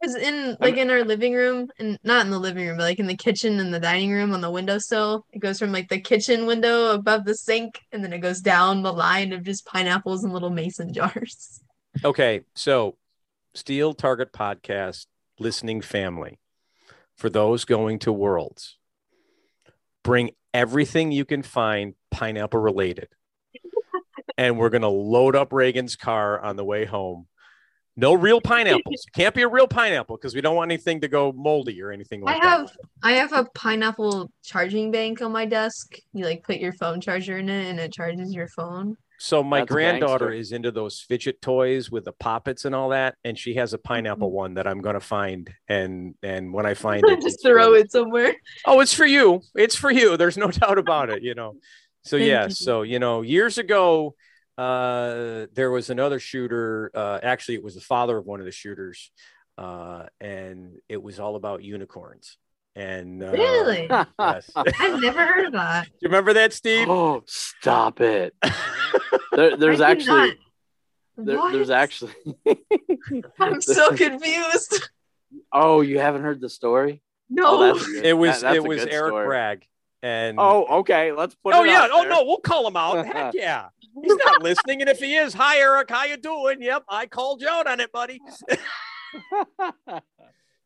[0.00, 2.98] Because in like in our living room, and not in the living room, but like
[2.98, 6.00] in the kitchen and the dining room on the windowsill, it goes from like the
[6.00, 10.24] kitchen window above the sink, and then it goes down the line of just pineapples
[10.24, 11.60] and little mason jars.
[12.02, 12.96] Okay, so
[13.54, 15.06] Steel Target Podcast
[15.38, 16.38] listening family,
[17.16, 18.78] for those going to Worlds,
[20.02, 23.08] bring everything you can find pineapple related.
[24.38, 27.26] and we're going to load up Reagan's car on the way home.
[28.00, 29.04] No real pineapples.
[29.06, 31.92] It can't be a real pineapple because we don't want anything to go moldy or
[31.92, 32.76] anything I like have that.
[33.02, 35.96] I have a pineapple charging bank on my desk.
[36.14, 38.96] You like put your phone charger in it, and it charges your phone.
[39.18, 40.40] So my That's granddaughter gangster.
[40.40, 43.78] is into those fidget toys with the poppets and all that, and she has a
[43.78, 44.36] pineapple mm-hmm.
[44.36, 45.50] one that I'm going to find.
[45.68, 48.34] And and when I find it, just throw it somewhere.
[48.64, 49.42] Oh, it's for you.
[49.54, 50.16] It's for you.
[50.16, 51.56] There's no doubt about it, you know.
[52.02, 52.50] So yeah, you.
[52.50, 54.14] so you know, years ago,
[54.58, 56.90] uh, there was another shooter.
[56.94, 59.10] Uh, actually, it was the father of one of the shooters,
[59.58, 62.36] uh, and it was all about unicorns.
[62.76, 63.88] And uh, Really?
[63.90, 64.50] yes.
[64.56, 65.86] I've never heard of that.
[65.86, 66.88] Do you remember that, Steve?
[66.88, 68.34] oh, stop it.
[69.32, 70.36] There, there's actually not.
[71.16, 71.52] there, What?
[71.52, 72.12] there's actually
[73.38, 74.88] I'm so confused.
[75.52, 77.00] Oh, you haven't heard the story?
[77.28, 77.44] No.
[77.46, 77.62] Oh,
[78.02, 79.26] it was That- it was Eric story.
[79.26, 79.66] Bragg.
[80.02, 81.12] And Oh, okay.
[81.12, 82.10] Let's put oh it yeah, out oh there.
[82.10, 83.04] no, we'll call him out.
[83.14, 83.66] Heck yeah.
[84.02, 86.62] He's not listening, and if he is, hi Eric, how you doing?
[86.62, 88.20] Yep, I called you out on it, buddy.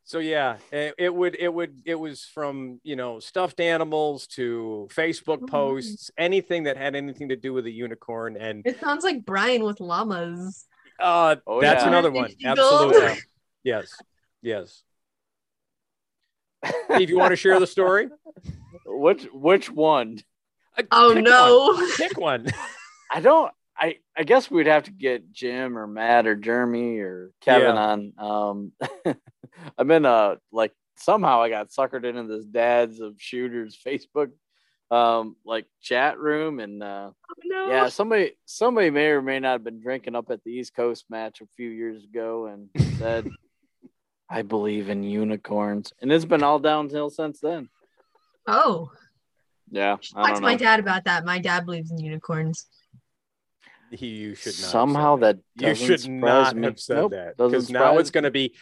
[0.07, 4.87] So yeah, it, it would it would it was from you know stuffed animals to
[4.93, 9.03] Facebook Oh, posts, anything that had anything to do with a unicorn, and It sounds
[9.03, 10.67] like Brian with llamas.
[11.01, 11.89] uh, Oh, that's yeah.
[11.89, 12.31] another one.
[12.45, 13.19] Absolutely,
[13.65, 13.97] yes,
[14.43, 14.83] yes.
[16.93, 18.11] Steve, you want to share the story?
[19.01, 20.19] Which which one?
[20.77, 21.67] Uh, Oh pick no.
[21.69, 21.91] one.
[21.97, 22.47] pick one.
[23.11, 23.51] I don't.
[23.77, 27.83] I I guess we'd have to get Jim or Matt or Jeremy or Kevin Yeah.
[27.83, 28.13] on.
[28.19, 28.73] Um,
[29.79, 34.31] I'm in a like somehow I got suckered into this dads of shooters Facebook
[34.91, 37.69] um like chat room and uh Oh, no.
[37.69, 41.07] yeah somebody somebody may or may not have been drinking up at the East Coast
[41.09, 43.29] match a few years ago and said
[44.31, 47.69] I believe in unicorns and it's been all downhill since then.
[48.47, 48.91] Oh.
[49.71, 51.25] Yeah, I Talk don't to my dad about that.
[51.25, 52.67] My dad believes in unicorns.
[53.91, 54.71] He, you should not.
[54.71, 56.67] Somehow said that You should surprise not me.
[56.67, 58.55] have said Nope, that because now it's going to be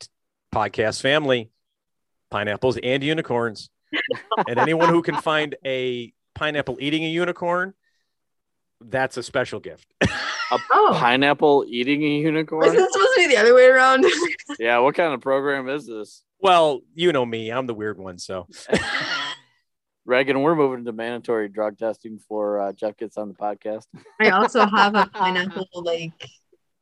[0.00, 0.06] t-
[0.54, 1.50] podcast family,
[2.30, 3.70] pineapples and unicorns,
[4.48, 7.74] and anyone who can find a pineapple eating a unicorn,
[8.80, 9.86] that's a special gift.
[10.70, 10.92] Oh.
[10.94, 12.60] pineapple eating a unicorn.
[12.60, 14.06] Wasn't it supposed to be the other way around?
[14.60, 16.22] yeah, what kind of program is this?
[16.40, 18.46] Well, you know me, I'm the weird one, so
[20.04, 23.86] Reagan, we're moving to mandatory drug testing before uh, Jeff gets on the podcast.
[24.20, 26.12] I also have a pineapple like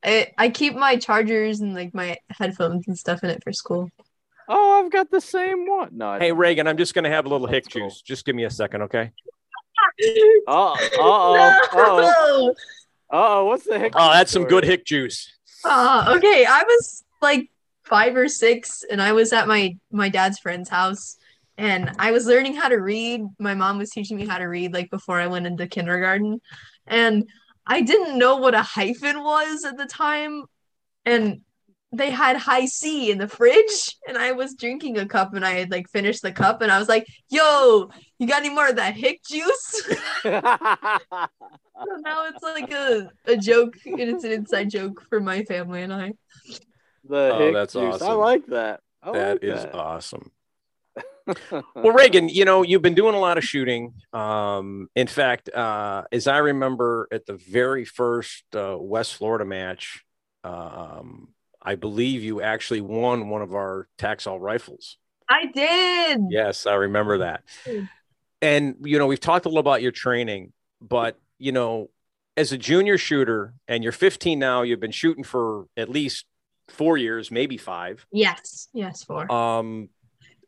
[0.04, 3.88] I, I keep my chargers and like my headphones and stuff in it for school.
[4.46, 5.90] Oh, I've got the same one.
[5.92, 6.32] No, I hey.
[6.32, 7.88] Reagan, I'm just going to have a little hick cool.
[7.88, 8.02] juice.
[8.02, 9.10] Just give me a second, okay?
[10.46, 12.54] Oh, oh, oh, No!
[13.10, 13.92] oh, what's the heck?
[13.94, 15.32] Oh, that's some good hick juice.
[15.64, 17.48] Uh, okay, I was like
[17.84, 21.16] five or six, and I was at my my dad's friend's house,
[21.56, 23.22] and I was learning how to read.
[23.38, 26.40] My mom was teaching me how to read like before I went into kindergarten,
[26.86, 27.28] and
[27.66, 30.44] I didn't know what a hyphen was at the time,
[31.04, 31.40] and
[31.92, 35.70] they had Hi-C in the fridge, and I was drinking a cup, and I had
[35.70, 38.96] like finished the cup, and I was like, "Yo, you got any more of that
[38.96, 39.90] hick juice?"
[41.76, 45.82] So now it's like a, a joke, and it's an inside joke for my family
[45.82, 46.12] and I.
[47.08, 48.02] the Oh, hick that's juice.
[48.02, 48.80] I like that.
[49.02, 49.74] I That like is that.
[49.74, 50.30] awesome.
[51.74, 53.94] Well, Reagan, you know, you've been doing a lot of shooting.
[54.12, 60.04] Um, in fact, uh, as I remember at the very first uh, West Florida match,
[60.44, 61.28] um,
[61.62, 64.98] I believe you actually won one of our Taxol rifles.
[65.26, 66.20] I did.
[66.28, 67.42] Yes, I remember that.
[67.64, 67.88] Mm.
[68.42, 71.88] And, you know, we've talked a little about your training, but, you know,
[72.36, 76.26] as a junior shooter and you're 15 now, you've been shooting for at least
[76.68, 78.68] four years, maybe five Yes.
[78.72, 79.30] Yes, four.
[79.30, 79.88] um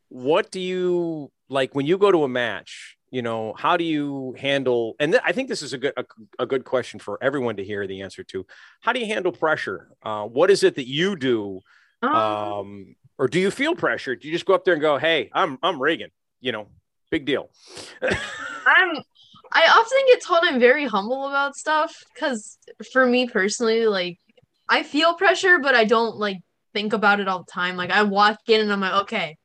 [0.09, 4.33] what do you like when you go to a match you know how do you
[4.39, 6.05] handle and th- i think this is a good a,
[6.39, 8.45] a good question for everyone to hear the answer to
[8.81, 11.59] how do you handle pressure uh, what is it that you do
[12.01, 14.97] Um, um or do you feel pressure do you just go up there and go
[14.97, 16.67] hey i'm i'm reagan you know
[17.11, 17.49] big deal
[18.01, 19.01] I'm.
[19.53, 22.57] I often get told I'm very humble about stuff because
[22.91, 24.19] for me personally, like
[24.69, 26.39] I feel pressure, but I don't like
[26.73, 27.75] think about it all the time.
[27.77, 29.37] Like I walk in and I'm like, okay,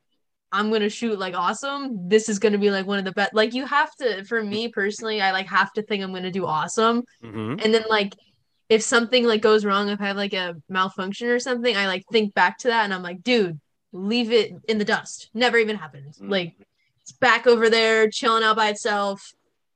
[0.51, 2.07] I'm gonna shoot like awesome.
[2.09, 3.33] This is gonna be like one of the best.
[3.33, 6.45] Like you have to, for me personally, I like have to think I'm gonna do
[6.45, 7.03] awesome.
[7.23, 7.63] Mhm.
[7.63, 8.13] And then like
[8.69, 12.03] if something like goes wrong, if I have like a malfunction or something, I like
[12.11, 13.59] think back to that and I'm like, dude,
[13.91, 15.29] leave it in the dust.
[15.33, 16.13] Never even happened.
[16.21, 16.29] Mm.
[16.29, 16.55] Like
[17.01, 19.33] it's back over there, chilling out by itself.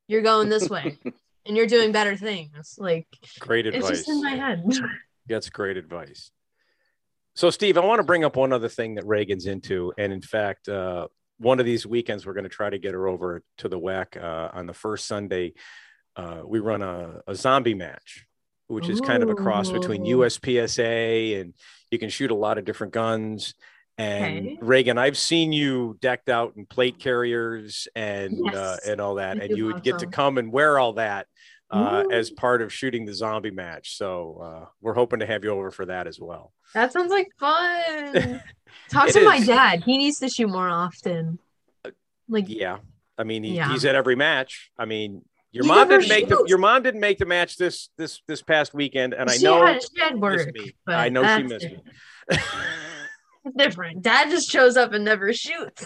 [0.08, 0.98] You're going this way,
[1.46, 2.76] and you're doing better things.
[2.78, 3.08] Like
[3.40, 3.90] Great advice.
[3.90, 4.64] it's just in my head.
[5.28, 6.32] That's great advice.
[7.36, 10.22] So, Steve, I want to bring up one other thing that Reagan's into, and in
[10.22, 13.70] fact, uh, one of these weekends we're going to try to get her over to
[13.70, 15.54] the WAC uh, on the first Sunday.
[16.16, 18.26] Uh, we run a, a zombie match,
[18.68, 21.54] which is kind of a cross between USPSA and
[21.92, 23.54] you can shoot a lot of different guns.
[24.00, 24.58] And Okay.
[24.62, 29.40] Reagan, I've seen you decked out in plate carriers and uh, Yes, and all that,
[29.40, 31.28] and you would love get to come and wear all that
[31.70, 33.98] uh, as part of shooting the zombie match.
[33.98, 36.54] So uh, we're hoping to have you over for that as well.
[36.74, 38.42] that sounds like fun.
[38.90, 39.84] Talk It to my dad.
[39.84, 41.40] He needs to shoot more often.
[42.30, 42.78] Like Yeah,
[43.18, 43.72] I mean he, Yeah.
[43.72, 44.72] he's at every match.
[44.78, 47.90] I mean your He mom didn't make the your mom didn't make the match this
[47.98, 50.50] this this past weekend, and I know had, she had work.
[50.88, 51.86] I know she missed different.
[52.30, 52.38] me.
[53.56, 54.02] Different.
[54.02, 55.86] Dad just shows up and never shoots.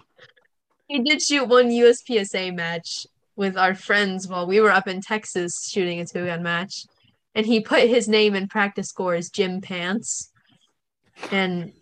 [0.88, 5.68] he did shoot one USPSA match with our friends while we were up in Texas
[5.70, 6.86] shooting a two gun match.
[7.34, 10.32] And he put his name in PractiScore as Jim Pants.
[11.30, 11.72] And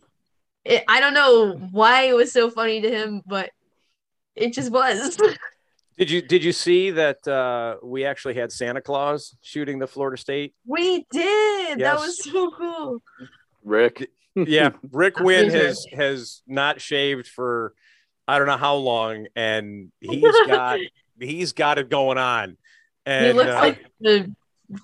[0.65, 3.51] it, I don't know why it was so funny to him, but
[4.35, 5.19] it just was.
[5.97, 10.17] Did you did you see that uh, we actually had Santa Claus shooting the Florida
[10.17, 10.53] State?
[10.67, 11.79] we did.
[11.79, 13.01] That was so cool.
[13.63, 14.11] Rick.
[14.35, 17.75] Yeah, Rick Wynn has has not shaved for
[18.27, 20.81] I don't know how long, and he's got
[21.21, 22.51] he's got it going on.
[22.51, 22.57] he
[23.13, 24.35] And looks uh, like the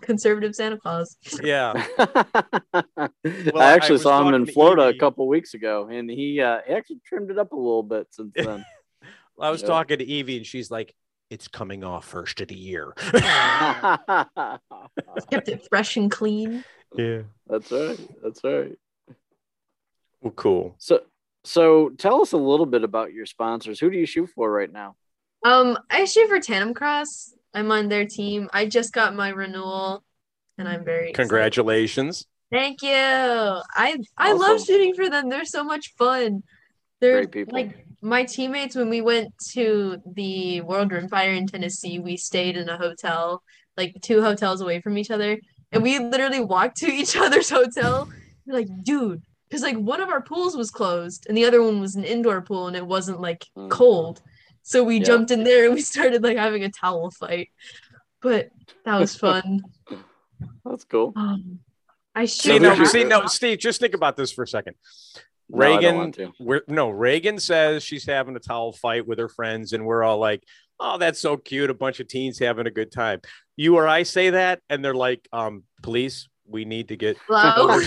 [0.02, 1.16] conservative Santa Claus.
[1.42, 3.08] yeah, I
[3.54, 4.96] I actually was saw him in Florida Evie.
[4.96, 8.06] a couple weeks ago, and he uh, he actually trimmed it up a little bit
[8.10, 8.64] since then.
[9.40, 9.68] I was Yeah.
[9.68, 10.94] talking to Evie, and she's like,
[11.30, 12.92] "It's coming off first of the year."
[15.30, 16.64] Kept it fresh and clean.
[16.96, 17.22] yeah.
[17.46, 17.98] That's right.
[18.22, 18.76] That's right.
[20.20, 20.74] Well, cool.
[20.78, 21.00] So,
[21.44, 23.80] so tell us a little bit about your sponsors.
[23.80, 24.96] Who do you shoot for right now?
[25.42, 27.30] Um, I shoot for Tandemkross.
[27.54, 28.48] I'm on their team.
[28.52, 30.04] I just got my renewal,
[30.58, 31.16] and I'm very excited.
[31.16, 32.26] Congratulations.
[32.52, 32.90] Thank you.
[32.92, 35.28] I I love shooting for them.
[35.28, 36.42] They're so much fun.
[37.00, 37.54] They're Great people.
[37.54, 41.98] like my teammates when we went to the World Rimfire in Tennessee.
[41.98, 43.42] We stayed in a hotel,
[43.76, 45.38] like two hotels away from each other,
[45.72, 48.08] and we literally walked to each other's hotel.
[48.46, 51.80] We're like, dude, because like one of our pools was closed and the other one
[51.80, 53.70] was an indoor pool, and it wasn't like Mm.
[53.70, 54.20] cold.
[54.62, 55.04] So we Yeah.
[55.04, 57.50] jumped in there and we started like having a towel fight.
[58.22, 58.50] But
[58.84, 59.62] that was fun.
[60.64, 61.12] That's cool.
[61.16, 61.60] Um,
[62.14, 64.74] I See, no, see, no, Steve, just think about this for a second.
[65.48, 66.32] No, I don't Reagan, want to.
[66.40, 70.18] we're, no, Reagan says she's having a towel fight with her friends, and we're all
[70.18, 70.44] like,
[70.78, 71.70] "Oh, that's so cute!
[71.70, 73.20] A bunch of teens having a good time."
[73.56, 77.80] You or I say that, and they're like, um, "Police, we need to get." Hello?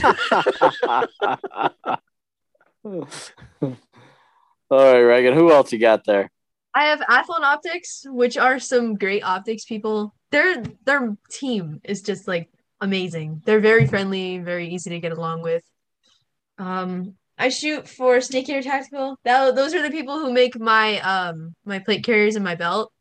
[4.70, 5.34] All right, Reagan.
[5.34, 6.32] Who else you got there?
[6.76, 10.14] I have Athlon Optics, which are some great optics people.
[10.32, 12.50] Their their team is just like
[12.82, 13.42] amazing.
[13.46, 15.64] They're very friendly, very easy to get along with.
[16.58, 19.18] Um, I shoot for Snake Eater Tactical.
[19.24, 22.92] That, those are the people who make my um my plate carriers and my belt.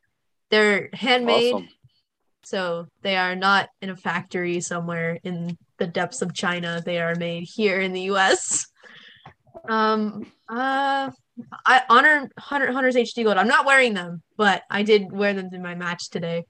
[0.51, 1.69] They're handmade, Awesome.
[2.43, 6.81] so they are not in a factory somewhere in the depths of China.
[6.85, 8.67] They are made here in the U.S.
[9.67, 11.09] Um, uh,
[11.65, 13.37] I honor Hunter Hunter's HD Gold.
[13.37, 16.45] I'm not wearing them, but I did wear them in my match today,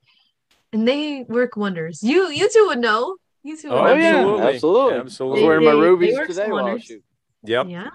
[0.73, 2.03] and they work wonders.
[2.03, 3.15] You you two would know.
[3.43, 3.69] You two.
[3.69, 3.95] Would Oh, Oh, know.
[3.95, 4.47] yeah, absolutely.
[4.47, 4.93] absolutely.
[4.93, 5.43] I was Absolutely.
[5.45, 6.83] wearing my They- they rubies work today while wonders.
[6.83, 7.03] shoot.
[7.43, 7.67] Yep.
[7.69, 7.89] Yeah.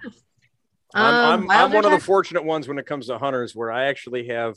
[0.95, 3.71] I'm, Um, I'm, I'm one of the fortunate ones when it comes to hunters where
[3.71, 4.57] I actually have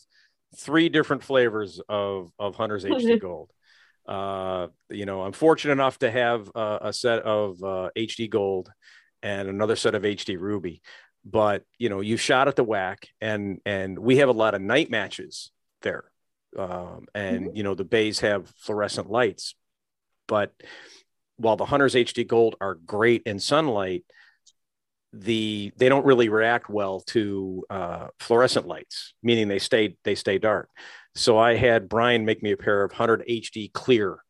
[0.57, 3.51] three different flavors of, of Hunter's HD Gold.
[4.07, 8.69] Uh, you know, I'm fortunate enough to have uh, a set of uh, HD Gold
[9.21, 10.81] and another set of HD Ruby.
[11.23, 14.61] But you know, you shot at the whack, and and we have a lot of
[14.61, 16.05] night matches there,
[16.57, 19.55] um, and you know the bays have fluorescent lights.
[20.27, 20.53] But
[21.37, 24.03] while the Hunter's HD Gold are great in sunlight,
[25.13, 30.37] the they don't really react well to uh, fluorescent lights, meaning they stay they stay
[30.37, 30.69] dark.
[31.15, 34.23] So I had Brian make me a pair of 100 HD clear,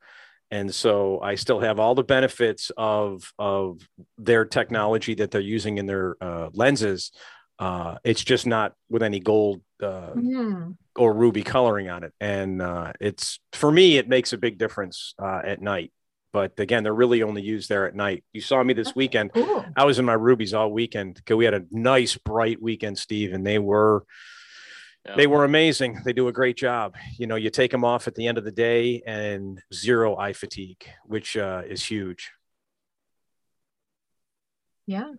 [0.51, 3.87] and so I still have all the benefits of of
[4.17, 7.11] their technology that they're using in their uh, lenses.
[7.57, 10.75] Uh, it's just not with any gold uh, Mhm.
[10.95, 15.13] or ruby coloring on it, and uh, it's for me it makes a big difference
[15.21, 15.91] uh, at night.
[16.33, 18.23] But again, they're really only used there at night.
[18.31, 19.33] You saw me this weekend.
[19.33, 19.65] Cool.
[19.75, 21.21] I was in my rubies all weekend.
[21.29, 24.05] We had a nice bright weekend, Steve, and they were
[25.05, 25.15] Yeah.
[25.15, 25.99] They were amazing.
[26.05, 26.95] They do a great job.
[27.17, 30.33] You know, you take them off at the end of the day and zero eye
[30.33, 32.31] fatigue, which uh, is huge.
[34.85, 35.11] Yeah.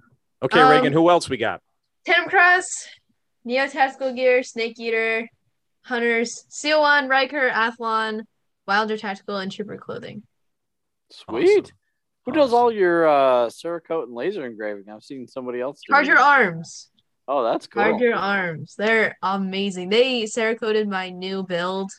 [0.43, 1.61] Okay, Um, Reagan, who else we got?
[2.07, 2.87] Tandemkross,
[3.45, 5.29] Neo Tactical Gear, Snake Eater,
[5.83, 8.23] Hunters, Seal One, Riker, Athlon,
[8.67, 10.23] Wilder Tactical, and Trooper Clothing.
[11.11, 11.65] Sweet.
[11.65, 11.77] Awesome.
[12.27, 14.85] Who does all your uh Cerakote and laser engraving?
[14.89, 15.81] I've seen somebody else.
[15.85, 16.19] do Charger it.
[16.21, 16.89] Arms.
[17.35, 17.83] Oh, that's cool.
[17.83, 18.75] Charger Arms.
[18.77, 19.89] They're amazing.
[19.89, 21.91] They Cerakoted my new build,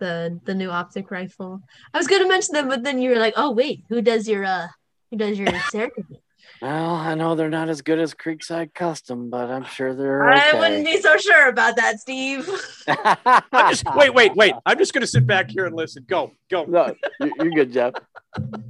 [0.00, 1.62] the the new optic rifle.
[1.94, 4.44] I was gonna mention them, but then you were like, oh wait, who does your
[4.44, 4.66] uh
[5.10, 6.16] who does your Cerakote?
[6.60, 10.50] Well, I know they're not as good as Creekside Custom, but I'm sure they're okay.
[10.50, 12.48] I wouldn't be so sure about that, Steve.
[12.88, 14.54] I'm just, wait, wait, wait.
[14.64, 16.04] I'm just going to sit back here and listen.
[16.08, 16.64] Go, go.
[16.64, 17.94] no, you- you're good, Jeff.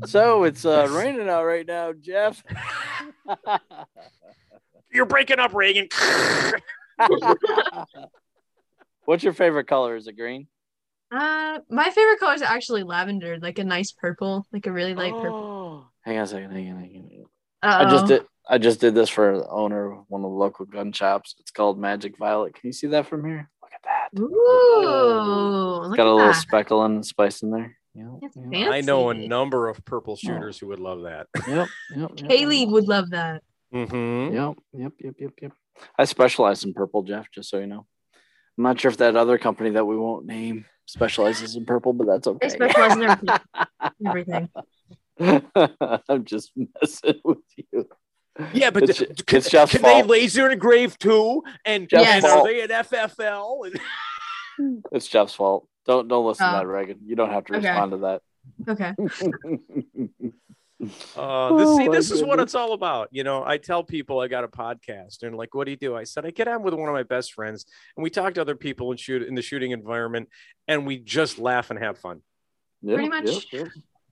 [0.06, 2.42] So it's uh, raining out right now, Jeff.
[4.92, 5.88] You're breaking up, Reagan.
[9.04, 9.96] What's your favorite color?
[9.96, 10.46] Is it green?
[11.10, 15.12] Uh, my favorite color is actually lavender, like a nice purple, like a really light
[15.12, 15.34] purple.
[15.34, 16.50] Oh, hang on a second.
[16.52, 17.26] Hang on, hang
[17.62, 17.70] on.
[17.70, 17.86] Uh-oh.
[17.86, 18.22] I just did.
[18.48, 21.34] I just did this for the owner of one of the local gun shops.
[21.38, 22.54] It's called Magic Violet.
[22.54, 23.48] Can you see that from here?
[23.62, 24.08] Look at that.
[24.20, 26.34] Ooh, It's look got a at little that.
[26.40, 27.76] speckle and spice in there.
[27.94, 28.68] Yep, That's yep, fancy.
[28.68, 31.28] I know a number of purple shooters who would love that.
[31.46, 33.42] yep, yep, yep, Haley would love that.
[33.72, 34.34] Mm-hmm.
[34.34, 35.52] Yep, yep, yep, yep, yep.
[35.98, 37.30] I specialize in purple, Jeff.
[37.32, 37.86] Just so you know.
[38.58, 42.06] I'm not sure if that other company that we won't name specializes in purple, but
[42.06, 42.48] that's They okay.
[42.50, 44.48] specialize in everything.
[45.18, 45.72] everything.
[46.08, 47.38] I'm just messing with
[47.72, 47.88] you.
[48.52, 49.82] Yeah, but It's- th- it's can, can fault.
[49.82, 51.42] they laser engrave too?
[51.64, 53.74] And, Jeff's and are they at FFL?
[54.92, 55.66] It's Jeff's fault.
[55.86, 56.58] Don't don't listen to Oh.
[56.58, 56.98] that, Reagan.
[57.06, 57.66] You don't have to Okay.
[57.68, 58.22] respond to that.
[58.68, 58.94] Okay.
[60.82, 60.86] Uh,
[61.56, 63.08] this, Oh, see, this is what it's all about.
[63.12, 65.96] You know, I tell people I got a podcast, and like, what do you do?
[65.96, 67.66] I said I get on with one of my best friends,
[67.96, 70.28] and we talk to other people and shoot in the shooting environment,
[70.66, 72.20] and we just laugh and have fun.
[72.82, 73.30] Yep, Pretty much.
[73.30, 73.68] yep, yep.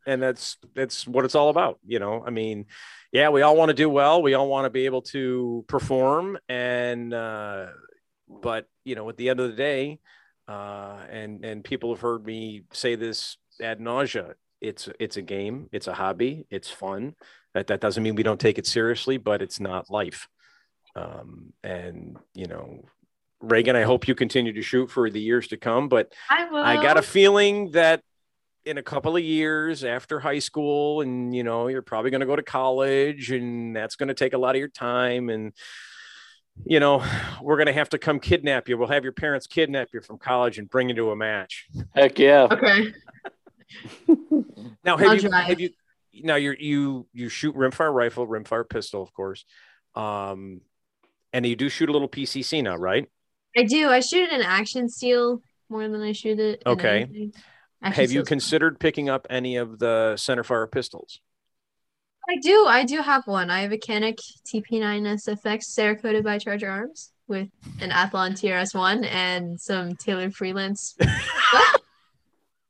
[0.07, 2.67] and that's that's what it's all about you know i mean
[3.13, 6.39] yeah we all want to do well we all want to be able to perform
[6.49, 7.67] and uh
[8.29, 9.99] but you know at the end of the day
[10.49, 15.69] uh and and people have heard me say this ad nausea it's it's a game
[15.73, 17.15] it's a hobby it's fun
[17.55, 20.29] that that doesn't mean we don't take it seriously but it's not life
[20.97, 22.85] um and you know
[23.41, 26.63] reagan i hope you continue to shoot for the years to come but I will.
[26.63, 28.03] I got a feeling that
[28.65, 32.27] in a couple of years after high school, and you know, you're probably going to
[32.27, 35.29] go to college, and that's going to take a lot of your time.
[35.29, 35.53] And
[36.65, 37.05] you know,
[37.41, 38.77] we're going to have to come kidnap you.
[38.77, 41.67] We'll have your parents kidnap you from college and bring you to a match.
[41.95, 42.49] Heck yeah.
[42.51, 42.93] Okay.
[44.85, 45.47] Now, have I'll you drive.
[45.49, 45.71] have you
[46.25, 49.45] now you're you you shoot rimfire rifle, rimfire pistol, of course,
[49.95, 50.61] um,
[51.33, 53.09] and you do shoot a little PCC now, right?
[53.57, 53.89] I do.
[53.89, 56.63] I shoot an action steel more than I shoot it.
[56.67, 57.31] Okay.
[57.83, 61.21] have you considered picking up any of the centerfire pistols?
[62.29, 62.65] I do.
[62.67, 63.51] I do have one.
[63.51, 67.49] I have a Canik TP9 SFX Cerakoted by Charger Arms with
[67.81, 70.97] an Athlon TRS1 and some Taylor Freelance.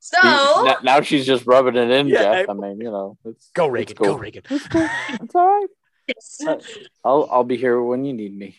[0.01, 2.49] so Now, now she's just rubbing it in, Yeah, Jeff.
[2.49, 4.07] I- I, mean, you know, it's Go it's Reagan, cool.
[4.15, 4.43] go Reagan.
[4.51, 4.89] It's cool.
[5.21, 5.69] It's all right.
[7.05, 8.57] I'll I'll be here when you need me.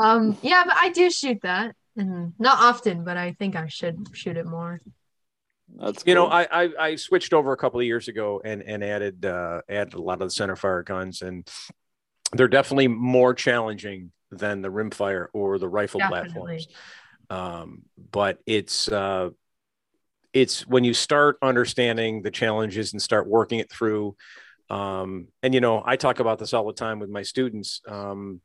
[0.00, 1.74] um yeah, but I do shoot that.
[1.96, 4.80] And not often, but I think I should shoot it more.
[5.76, 6.26] That's You know.
[6.26, 9.94] I, I I switched over a couple of years ago and and added uh, added
[9.94, 11.48] a lot of the center fire guns, and
[12.32, 16.66] they're definitely more challenging than the rimfire or the rifle platforms.
[17.30, 19.30] Um, but it's uh,
[20.34, 24.16] it's when you start understanding the challenges and start working it through.
[24.68, 27.80] Um, and you know, I talk about this all the time with my students.
[27.86, 28.40] Um,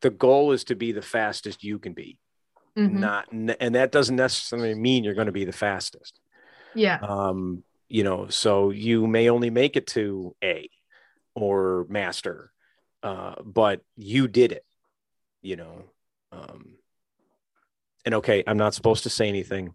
[0.00, 2.18] the goal is to be the fastest you can be,
[2.76, 2.92] Mhm.
[2.92, 6.18] not and that doesn't necessarily mean you're going to be the fastest.
[6.74, 6.98] Yeah.
[7.02, 10.70] um, you know, so you may only make it to A
[11.34, 12.52] or master,
[13.02, 14.64] uh, but you did it,
[15.42, 15.90] you know.
[16.30, 16.76] Um,
[18.04, 19.74] and okay, I'm not supposed to say anything.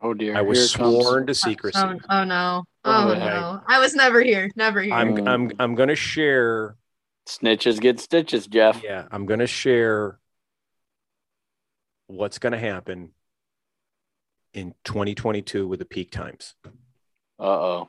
[0.00, 1.04] Oh dear, I was here it comes.
[1.04, 1.78] sworn to secrecy.
[1.78, 2.64] Oh, oh no.
[2.84, 3.60] Oh, Oh no.
[3.66, 4.50] I was never here.
[4.56, 4.94] Never here.
[4.94, 5.28] I'm Mm.
[5.28, 6.76] I'm I'm going to share.
[7.28, 8.82] Snitches get stitches, Jeff.
[8.82, 10.18] Yeah, I'm going to share
[12.06, 13.10] what's going to happen
[14.54, 16.54] in 2022 with the peak times.
[17.38, 17.88] Uh oh.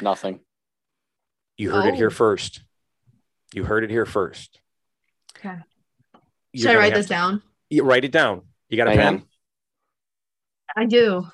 [0.00, 0.40] Nothing.
[1.56, 2.10] You heard it here Oh.
[2.10, 2.62] first.
[3.52, 4.60] You heard it here first.
[5.36, 5.56] Okay.
[6.52, 7.42] You're Should I write this to- down?
[7.68, 8.42] You write it down.
[8.68, 9.14] You got a Hang pen?
[9.14, 9.26] on.
[10.76, 11.26] I do.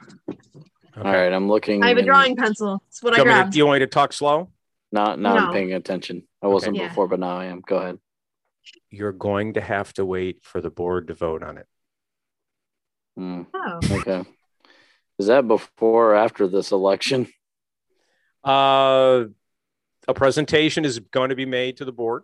[0.96, 1.82] All right, I'm looking.
[1.82, 2.82] I have a and- drawing pencil.
[2.88, 3.52] It's what Do I you, want me to, grabbed.
[3.52, 4.50] do you want me to talk slow?
[4.92, 5.46] Now, now No.
[5.48, 6.26] I'm paying attention.
[6.42, 6.88] I wasn't Yeah.
[6.88, 7.60] before, but now I am.
[7.60, 7.98] Go ahead.
[8.90, 11.66] you're going to have to wait for the board to vote on it.
[13.16, 14.24] Hmm, Oh, okay.
[15.18, 17.28] Is that before or after this election?
[18.44, 19.24] Uh,
[20.08, 22.22] a presentation is going to be made to the board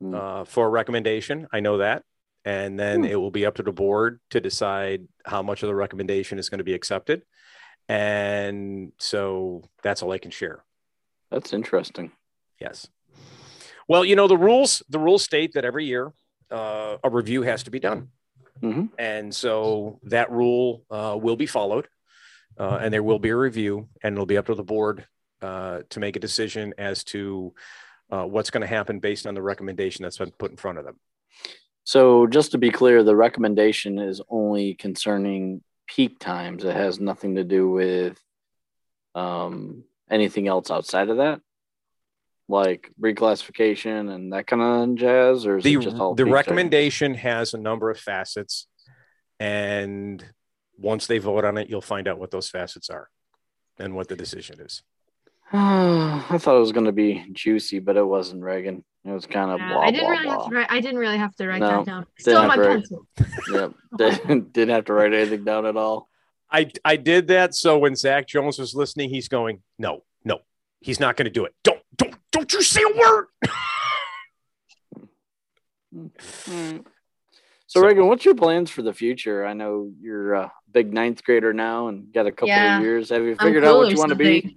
[0.00, 0.14] Hmm.
[0.14, 1.46] uh, for a recommendation.
[1.52, 2.02] I know that.
[2.46, 3.06] And then Hmm.
[3.06, 6.48] it will be up to the board to decide how much of the recommendation is
[6.48, 7.22] going to be accepted.
[7.88, 10.64] And so that's all I can share.
[11.30, 12.12] That's interesting.
[12.60, 12.88] Yes.
[13.88, 16.12] Well, you know, the rules, the rules state that every year
[16.50, 18.10] uh, a review has to be done.
[18.62, 18.90] Mhm.
[18.96, 21.88] And so that rule uh, will be followed
[22.58, 25.04] uh, and there will be a review and it'll be up to the board
[25.42, 27.52] uh, to make a decision as to
[28.12, 30.84] uh, what's going to happen based on the recommendation that's been put in front of
[30.84, 30.98] them.
[31.86, 36.64] So just to be clear, the recommendation is only concerning peak times.
[36.64, 38.20] It has nothing to do with
[39.14, 41.40] um, anything else outside of that,
[42.48, 47.14] like reclassification and that kind of jazz, or is the, it just all the recommendation
[47.14, 48.66] has a number of facets
[49.38, 50.24] and
[50.78, 53.08] once they vote on it you'll find out what those facets are
[53.78, 54.82] and what the decision is
[55.52, 58.84] I thought it was going to be juicy, but it wasn't, Reagan.
[59.04, 60.66] It was kind of yeah, blah I didn't blah really have to write.
[60.68, 62.06] I didn't really have to write No, that down.
[62.18, 63.06] Still on my write- pencil.
[63.52, 66.08] Yep, didn't, didn't have to write anything down at all.
[66.50, 70.38] I, I did that so when zach jones was listening he's going no no
[70.80, 73.26] he's not going to do it don't don't don't you say a word
[75.96, 76.20] Alright.
[76.20, 76.84] So,
[77.66, 79.44] So- Reagan, what's your plans for the future?
[79.44, 82.76] I know you're a big ninth grader now and got a couple Yeah.
[82.78, 83.08] of years.
[83.10, 84.56] Have you I'm figured out what you want to be?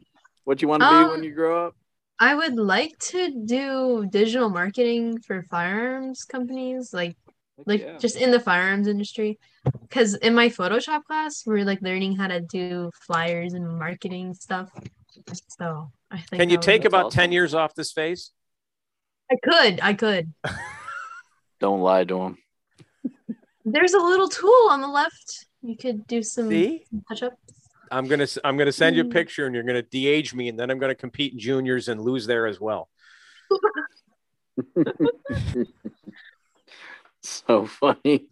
[0.50, 0.56] Something.
[0.58, 1.76] What you want to be Um, when you grow up?
[2.20, 7.16] I would like to do digital marketing for firearms companies, like
[7.66, 7.98] like Yeah.
[7.98, 9.38] just in the firearms industry.
[9.82, 14.70] Because in my Photoshop class, we're like learning how to do flyers and marketing stuff.
[15.60, 17.20] So I think can you take about awesome.
[17.20, 18.32] 10 years off this phase
[19.30, 20.34] I could, I could.
[21.60, 22.38] Don't lie to him.
[23.66, 25.46] There's a little tool on the left.
[25.62, 27.34] You could do some see touch up.
[27.92, 29.12] I'm going to i'm going to send you a Mm.
[29.12, 31.88] picture and you're going to de-age me and then i'm going to compete in juniors
[31.90, 32.90] and lose there as well
[37.22, 38.28] So funny.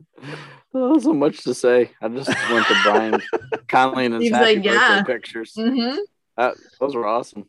[0.74, 1.90] oh, so much to say.
[2.00, 3.20] I just went to Brian
[3.68, 5.02] Conley and his He's happy like, birthday yeah.
[5.02, 5.52] pictures.
[5.56, 5.96] hmm
[6.36, 7.46] That, those were awesome.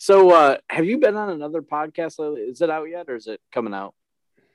[0.00, 2.40] so, uh, have you been on another podcast lately?
[2.42, 3.94] Is it out yet, or is it coming out?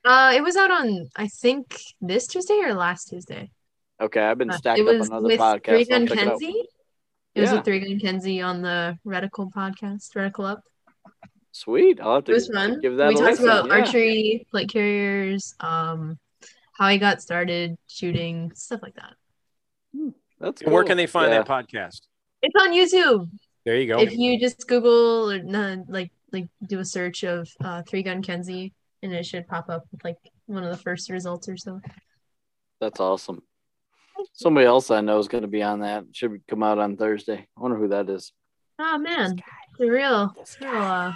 [0.03, 3.51] Uh, it was out on I think this Tuesday or last Tuesday.
[4.01, 5.65] Okay, I've been Uh, stacked it was up on other with podcasts.
[5.65, 6.23] Three I'll Gun check it.
[6.29, 6.67] Kenzie.
[7.35, 7.55] It was Yeah.
[7.57, 10.63] with Three Gun Kenzie on the Reticle podcast, Reticle Up.
[11.51, 11.99] Sweet.
[12.01, 12.79] I'll have to It was fun.
[12.81, 13.45] give that we a talked listen.
[13.45, 13.73] about yeah.
[13.73, 16.17] archery, plate carriers, um,
[16.73, 19.15] how he got started shooting, stuff like that.
[20.39, 21.43] That's where can they find Yeah.
[21.43, 22.01] that podcast
[22.41, 23.29] It's on YouTube.
[23.65, 27.47] there you go If you just Google or uh, like like do a search of
[27.63, 28.73] uh, Three Gun Kenzie,
[29.03, 31.81] and it should pop up with like one of the first results or so.
[32.79, 33.43] That's awesome.
[34.33, 36.05] Somebody else I know is going to be on that.
[36.13, 37.47] Should come out on Thursday.
[37.57, 38.31] I wonder who that is.
[38.79, 39.41] Oh man,
[39.77, 41.13] the real, real uh,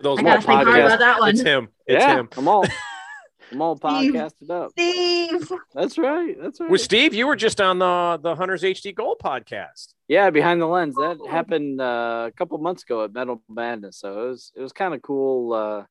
[0.00, 0.86] those I more gotta think hard podcast.
[0.86, 1.28] about that one.
[1.30, 2.64] it's him it's yeah, him I'm all,
[3.52, 4.70] I'm all podcasted up.
[4.72, 5.50] Steve.
[5.74, 6.36] That's right.
[6.40, 6.68] That's right.
[6.68, 10.66] well steve you were just on the the hunters hd gold podcast Yeah, behind the
[10.66, 10.94] lens.
[10.96, 11.28] That Oh.
[11.28, 13.98] happened uh, a couple months ago at Metal Madness.
[14.00, 15.54] So it was it was kind of cool.
[15.54, 15.84] Uh,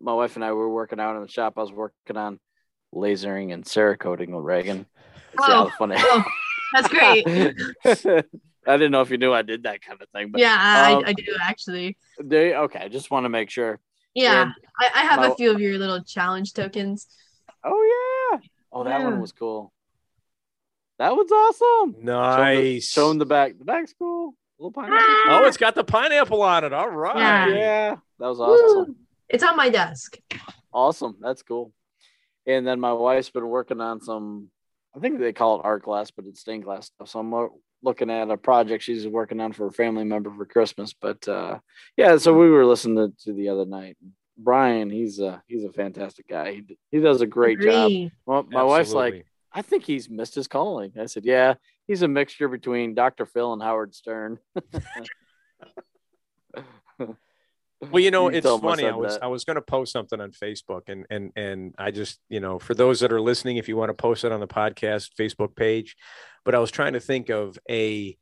[0.00, 1.54] my wife and I were working out in the shop.
[1.56, 2.38] I was working on
[2.94, 4.86] lasering and cerakoting with Reagan.
[5.32, 5.96] See how Oh, funny.
[5.98, 6.24] oh,
[6.74, 7.26] that's great.
[8.66, 11.04] I didn't know if you knew I did that kind of thing, but yeah, um,
[11.04, 11.98] I, I do actually.
[12.22, 12.78] they okay.
[12.80, 13.78] I just want to make sure.
[14.14, 17.06] Yeah, I, I have my- a few of your little challenge tokens.
[17.62, 18.38] Oh yeah.
[18.72, 19.04] Oh, that Yeah.
[19.04, 19.72] one was cool.
[20.98, 21.96] That was awesome.
[22.04, 23.58] nice Showing the back.
[23.58, 24.34] The back's cool.
[24.58, 24.96] Little pineapple.
[25.00, 25.40] Ah!
[25.42, 27.46] oh it's got the pineapple on it all right Yeah.
[27.48, 28.76] yeah, that was awesome.
[28.92, 28.96] Woo!
[29.28, 30.16] It's on my desk.
[30.72, 31.16] Awesome.
[31.20, 31.72] That's cool.
[32.46, 34.48] And then my wife's been working on some,
[34.94, 37.08] I think they call it art glass, but it's stained glass stuff.
[37.08, 37.48] So I'm
[37.82, 40.92] looking at a project she's working on for a family member for Christmas.
[40.92, 41.58] But uh,
[41.96, 43.96] yeah, so we were listening to, to the other night.
[44.36, 46.54] Brian, he's a he's a fantastic guy.
[46.54, 47.92] He, he does a great job.
[48.26, 50.92] Well, my wife's like, I think he's missed his calling.
[51.00, 51.54] I said, yeah,
[51.86, 53.26] he's a mixture between Dr.
[53.26, 54.38] Phil and Howard Stern.
[57.90, 58.86] Well, you know, You it's tell him I funny.
[58.86, 59.24] I was that.
[59.24, 62.58] I was going to post something on Facebook, and and and I just you know,
[62.58, 65.56] for those that are listening, if you want to post it on the podcast Facebook
[65.56, 65.96] page,
[66.44, 68.16] but I was trying to think of a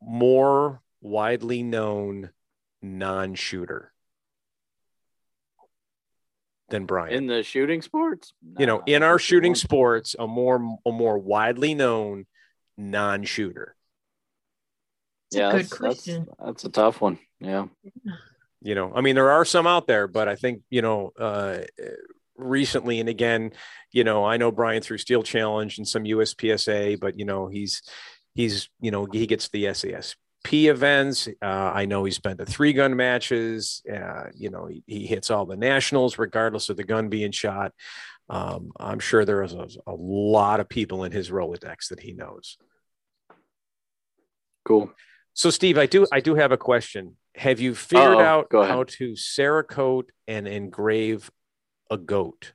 [0.00, 2.30] more widely known
[2.82, 3.92] non-shooter
[6.68, 7.14] than Brian.
[7.14, 9.56] In the shooting sports, you know, in our shooting won.
[9.56, 12.26] sports, a more a more widely known
[12.76, 13.74] non-shooter.
[15.30, 16.26] It's a good that's, that's- question.
[16.44, 17.18] That's, a tough one.
[17.40, 17.66] Yeah.
[18.62, 21.58] You know, I mean, there are some out there, but I think you know, uh,
[22.36, 23.52] recently and again,
[23.92, 27.82] you know, I know Brian through Steel Challenge and some USPSA, but you know, he's
[28.34, 31.28] he's you know he gets the SAS P events.
[31.42, 33.82] Uh, I know he's been to three gun matches.
[33.92, 37.72] Uh, you know, he, he, hits all the nationals, regardless of the gun being shot.
[38.28, 42.12] Um, I'm sure there is a, a, lot of people in his Rolodex that he
[42.12, 42.58] knows.
[44.64, 44.92] Cool.
[45.34, 47.16] So, Steve, I do I do have a question.
[47.36, 48.20] Have you figured Uh-oh.
[48.20, 51.30] out how to Cerakote and engrave
[51.90, 52.52] a goat?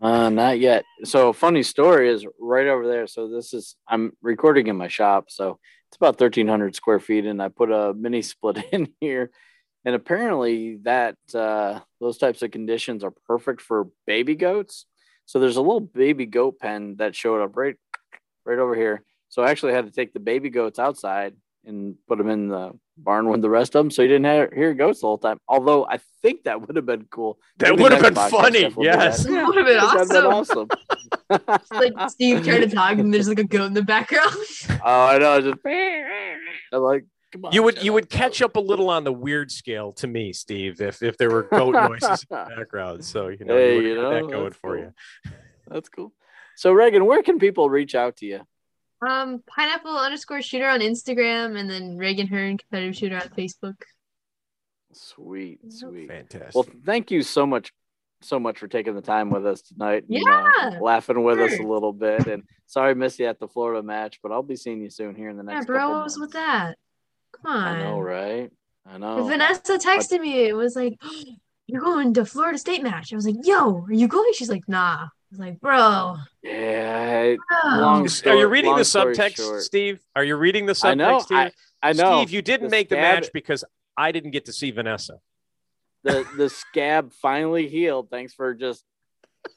[0.00, 0.84] Uh, not yet.
[1.04, 3.06] So, funny story is right over there.
[3.06, 5.26] So, this is I'm recording in my shop.
[5.28, 5.58] So,
[5.94, 9.30] it's about 1300 square feet and i put a mini split in here
[9.84, 14.86] and apparently that uh, those types of conditions are perfect for baby goats
[15.24, 17.76] so there's a little baby goat pen that showed up right
[18.44, 21.36] right over here so i actually had to take the baby goats outside
[21.66, 24.52] and put them in the barn with the rest of them so he didn't have,
[24.52, 27.90] hear goats the whole time although i think that would have been cool that would
[27.90, 30.68] have been funny yes that would have been awesome, been awesome.
[31.72, 34.34] like Steve trying to talk, and there's like a goat in the background.
[34.86, 35.40] Oh, I know.
[35.40, 37.04] Just I'm like,
[37.42, 40.34] on, you would you would catch up a little on the weird scale to me,
[40.34, 43.02] Steve, if if there were goat noises in the background.
[43.02, 44.92] So you know, hey, you, you know that going for you.
[45.68, 46.12] That's cool.
[46.56, 48.40] So Reagan, where can people reach out to you?
[49.06, 53.76] Um, pineapple underscore shooter on Instagram, and then Reagan Hearn competitive shooter on Facebook.
[54.92, 56.54] Sweet, sweet, fantastic.
[56.54, 57.72] Well, thank you so much
[58.24, 60.04] so much for taking the time with us tonight.
[60.08, 60.20] Yeah.
[60.20, 61.46] You know, laughing with sure.
[61.46, 62.26] us a little bit.
[62.26, 65.14] And sorry I missed you at the Florida match, but I'll be seeing you soon
[65.14, 65.68] here in the next.
[65.68, 66.74] Yeah, bro, what was with that?
[67.32, 67.76] Come on.
[67.76, 68.50] I know, right?
[68.86, 69.24] I know.
[69.24, 70.46] Vanessa texted me.
[70.46, 70.94] It was like,
[71.66, 74.68] "You're going to Florida State match." I was like, "Yo, are you going?" She's like,
[74.68, 77.34] "Nah." I was like, "Bro." Yeah.
[77.64, 79.62] Long story, are you reading the subtext, short.
[79.62, 80.00] Steve?
[80.14, 80.86] Are you reading the subtext?
[80.86, 81.24] I know.
[81.30, 82.22] I, I, know.
[82.22, 83.64] Steve, you didn't the make the match because
[83.96, 85.18] I didn't get to see Vanessa
[86.04, 88.10] the the scab finally healed.
[88.10, 88.84] Thanks for just.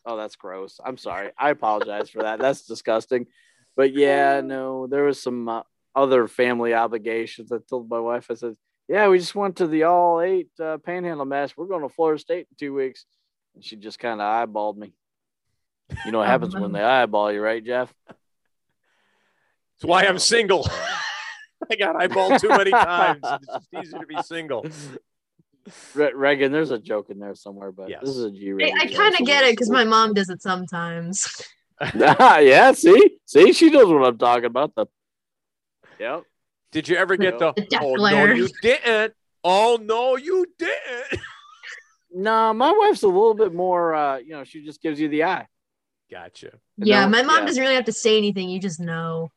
[0.06, 0.80] Oh, that's gross.
[0.84, 1.32] I'm sorry.
[1.38, 2.40] I apologize for that.
[2.40, 3.28] That's disgusting.
[3.76, 5.62] But yeah, no, there was some uh,
[5.96, 7.52] other family obligations.
[7.52, 8.56] I told my wife, I said,
[8.88, 11.56] "Yeah, we just went to the all eight uh, panhandle match.
[11.56, 13.06] We're going to Florida State in two weeks."
[13.54, 14.94] And she just kind of eyeballed me.
[16.06, 17.94] You know what happens when they eyeball you, right, Jeff?
[18.08, 18.18] That's
[19.90, 20.68] why I'm single.
[21.72, 23.22] I got eyeballed too many times.
[23.24, 24.66] It's just easier to be single.
[25.96, 28.02] Reagan, there's a joke in there somewhere, but yes.
[28.02, 28.54] this is a G.
[28.62, 31.28] I, I kind of get it because my mom does it sometimes.
[31.96, 34.74] yeah, see, see, she knows what I'm talking about.
[34.76, 34.86] The
[36.00, 36.24] yep.
[36.72, 37.54] Did you ever get the?
[37.54, 39.14] the oh no, you didn't.
[39.44, 41.22] Oh no, you didn't.
[42.12, 43.94] no, my wife's a little bit more.
[43.94, 45.48] uh You know, she just gives you the eye.
[46.10, 46.52] Gotcha.
[46.78, 47.46] Yeah, my mom yeah.
[47.46, 48.50] doesn't really have to say anything.
[48.50, 49.32] You just know.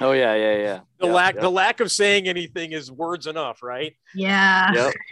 [0.00, 0.80] Oh yeah, yeah, yeah.
[0.98, 1.42] The yep, lack, yep.
[1.42, 3.94] the lack of saying anything is words enough, right?
[4.14, 4.72] Yeah.
[4.72, 4.94] Yep.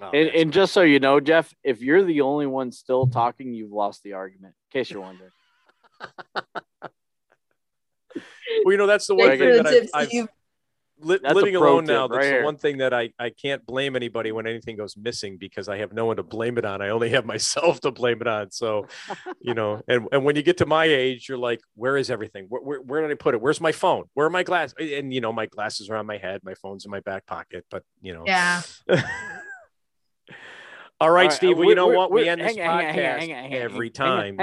[0.00, 3.54] Oh, and, and just so you know, Jeff, if you're the only one still talking,
[3.54, 4.54] you've lost the argument.
[4.66, 5.30] In case you're wondering.
[6.82, 6.92] well,
[8.66, 10.28] you know that's the one thing that I've, I've
[10.98, 12.06] li- living alone now.
[12.08, 15.36] That's right the one thing that I I can't blame anybody when anything goes missing
[15.38, 16.80] because I have no one to blame it on.
[16.82, 18.50] I only have myself to blame it on.
[18.50, 18.86] So,
[19.40, 22.46] you know, and and when you get to my age, you're like, where is everything?
[22.48, 23.40] Where where, where did I put it?
[23.40, 24.04] Where's my phone?
[24.14, 24.74] Where are my glasses?
[24.78, 26.40] And you know, my glasses are on my head.
[26.44, 27.64] My phone's in my back pocket.
[27.70, 28.62] But you know, yeah.
[31.00, 31.58] All right, Steve.
[31.58, 32.10] Well, you know what?
[32.10, 34.36] We end this podcast every time.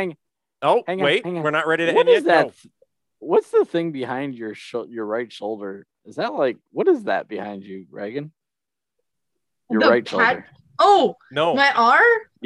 [0.62, 2.48] Oh, wait, we're not ready to what end yet.
[2.48, 2.72] That?
[3.18, 5.88] What's the thing behind your sh- your right shoulder?
[6.06, 8.32] Is that like what is that behind you, Reagan?
[9.70, 10.46] Your the right shoulder.
[10.80, 12.02] Oh no, my R.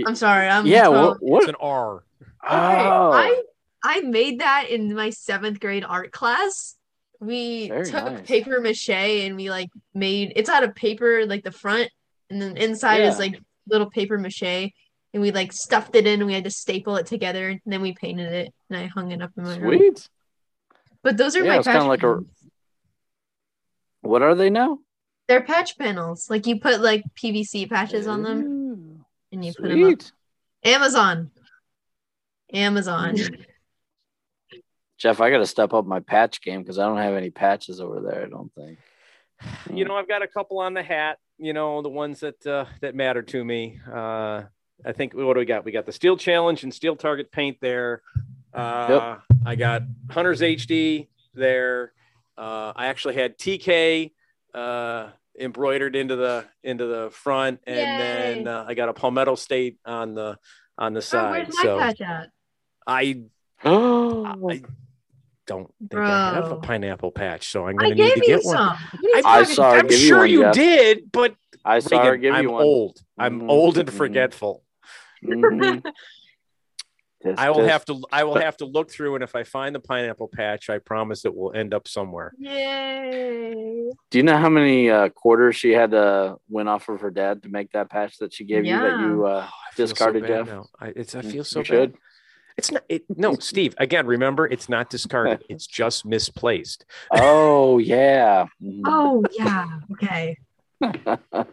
[0.06, 0.48] I'm sorry.
[0.48, 0.88] I'm yeah.
[0.88, 1.44] What, what?
[1.44, 2.04] It's an R.
[2.22, 3.12] Okay, oh.
[3.12, 3.42] I
[3.84, 6.76] I made that in my seventh grade art class.
[7.22, 8.28] We Very took nice.
[8.28, 11.90] paper mache and we like made it's out of paper like the front
[12.30, 13.10] and then inside yeah.
[13.10, 14.74] is like little paper mache
[15.14, 17.82] and we like stuffed it in and we had to staple it together and then
[17.82, 19.80] we painted it and I hung it up in my Sweet.
[19.80, 19.96] room.
[21.04, 22.20] But those are yeah, my kind of like a
[24.06, 24.80] What are they now?
[25.28, 26.30] They're patch panels.
[26.30, 29.62] Like you put like PVC patches on them and you Sweet.
[29.62, 30.00] put them up.
[30.64, 31.32] Amazon.
[32.54, 33.16] Amazon.
[34.98, 37.82] Jeff, I got to step up my patch game because I don't have any patches
[37.82, 38.24] over there.
[38.24, 38.78] I don't think.
[39.74, 42.66] You know, I've got a couple on the hat you know, the ones that uh,
[42.82, 43.80] that matter to me.
[43.92, 44.44] Uh,
[44.86, 45.66] I think what do we got?
[45.66, 48.02] We got the Steel Challenge and Steel Target paint there.
[48.54, 49.40] Uh, yep.
[49.46, 51.94] I got Hunter's HD there.
[52.38, 54.12] Uh, I actually had TK
[54.54, 55.10] uh,
[55.40, 57.98] embroidered into the into the front, and Yay.
[57.98, 60.38] then uh, I got a Palmetto State on the
[60.78, 61.48] on the oh, side.
[61.50, 61.80] Oh, so
[62.88, 63.22] I,
[63.64, 64.26] oh.
[64.50, 64.62] I
[65.48, 68.58] don't think I have a pineapple patch, so I'm going to need to get one.
[68.58, 68.78] some.
[69.00, 70.54] What are you I talking saw her I'm give you sure one, you Jeff.
[70.54, 72.64] did, but I saw her Reagan, give I'm you one.
[72.64, 73.00] old.
[73.18, 74.64] I'm Mhm, old and forgetful.
[75.24, 75.84] Mhm.
[77.26, 77.68] Tisk, I will tisk.
[77.70, 80.70] have to I will have to look through, and if I find the pineapple patch,
[80.70, 82.34] I promise it will end up somewhere.
[82.38, 83.90] Yay.
[84.12, 87.44] Do you know how many uh, quarters she had to win off of her dad
[87.44, 89.94] to make that patch that she gave you that you uh, Oh, I feel so
[89.94, 90.48] discarded, bad Jeff?
[90.48, 90.66] now.
[90.80, 91.68] I, it's I Mm, feel so you bad.
[91.70, 91.96] should.
[92.58, 92.84] It's not.
[92.88, 93.74] It, no, Steve.
[93.78, 95.44] Again, remember, it's not discarded.
[95.50, 96.86] It's just misplaced.
[97.12, 98.46] Oh yeah.
[98.64, 98.82] Mhm.
[98.86, 99.80] Oh yeah.
[99.94, 100.38] Okay.
[100.82, 101.46] All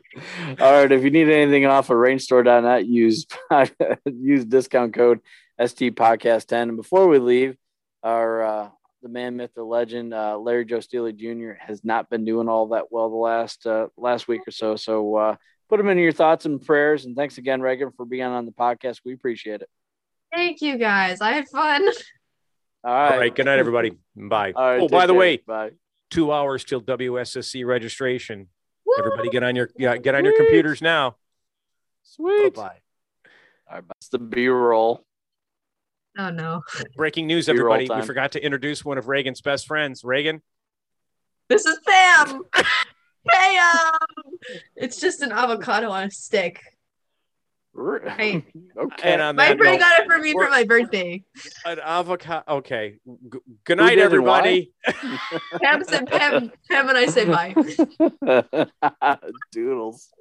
[0.61, 0.93] right.
[0.93, 3.27] If you need anything off of rangestore.net, use
[4.07, 5.21] use discount code
[5.61, 6.69] ST Podcast 10.
[6.69, 7.57] And before we leave,
[8.03, 8.69] our uh,
[9.03, 11.53] the man, myth, the legend, uh, Larry Joe Steely Jr.
[11.59, 14.77] has not been doing all that well the last uh, last week or so.
[14.77, 15.37] So uh,
[15.69, 17.05] put him in your thoughts and prayers.
[17.05, 19.01] And thanks again, Reagan, for being on the podcast.
[19.05, 19.69] We appreciate it.
[20.33, 21.21] Thank you guys.
[21.21, 21.89] I had fun.
[22.85, 23.13] All right.
[23.13, 23.35] All right.
[23.35, 23.93] Good night, everybody.
[24.17, 24.53] Bye.
[24.55, 24.77] All right.
[24.79, 25.71] oh, take by the way, bye.
[26.11, 28.49] two hours till WSSC registration.
[28.85, 28.95] Woo!
[28.99, 31.17] Everybody, get on your yeah, get on your computers now.
[32.03, 32.55] Sweet.
[32.55, 32.81] Bye.
[33.71, 33.85] All right.
[33.89, 35.05] That's the B roll.
[36.19, 36.63] Oh no.
[36.97, 37.89] Breaking news, everybody.
[37.95, 40.05] We forgot to introduce one of Reagan's best friends.
[40.05, 40.43] Reagan.
[41.49, 42.43] This is Pam.
[43.29, 43.93] Pam.
[43.93, 44.35] Um,
[44.77, 46.61] it's just an avocado on a stick.
[47.79, 48.45] okay.
[49.03, 51.25] And My friend note, got it for me for my birthday.
[51.65, 52.45] an avocado.
[52.57, 52.99] Okay.
[53.07, 54.39] G- good night, did and why?
[54.41, 54.73] everybody.
[55.63, 56.53] Pam said Pam.
[56.71, 57.55] Pam and I say bye.
[59.53, 60.13] Doodles.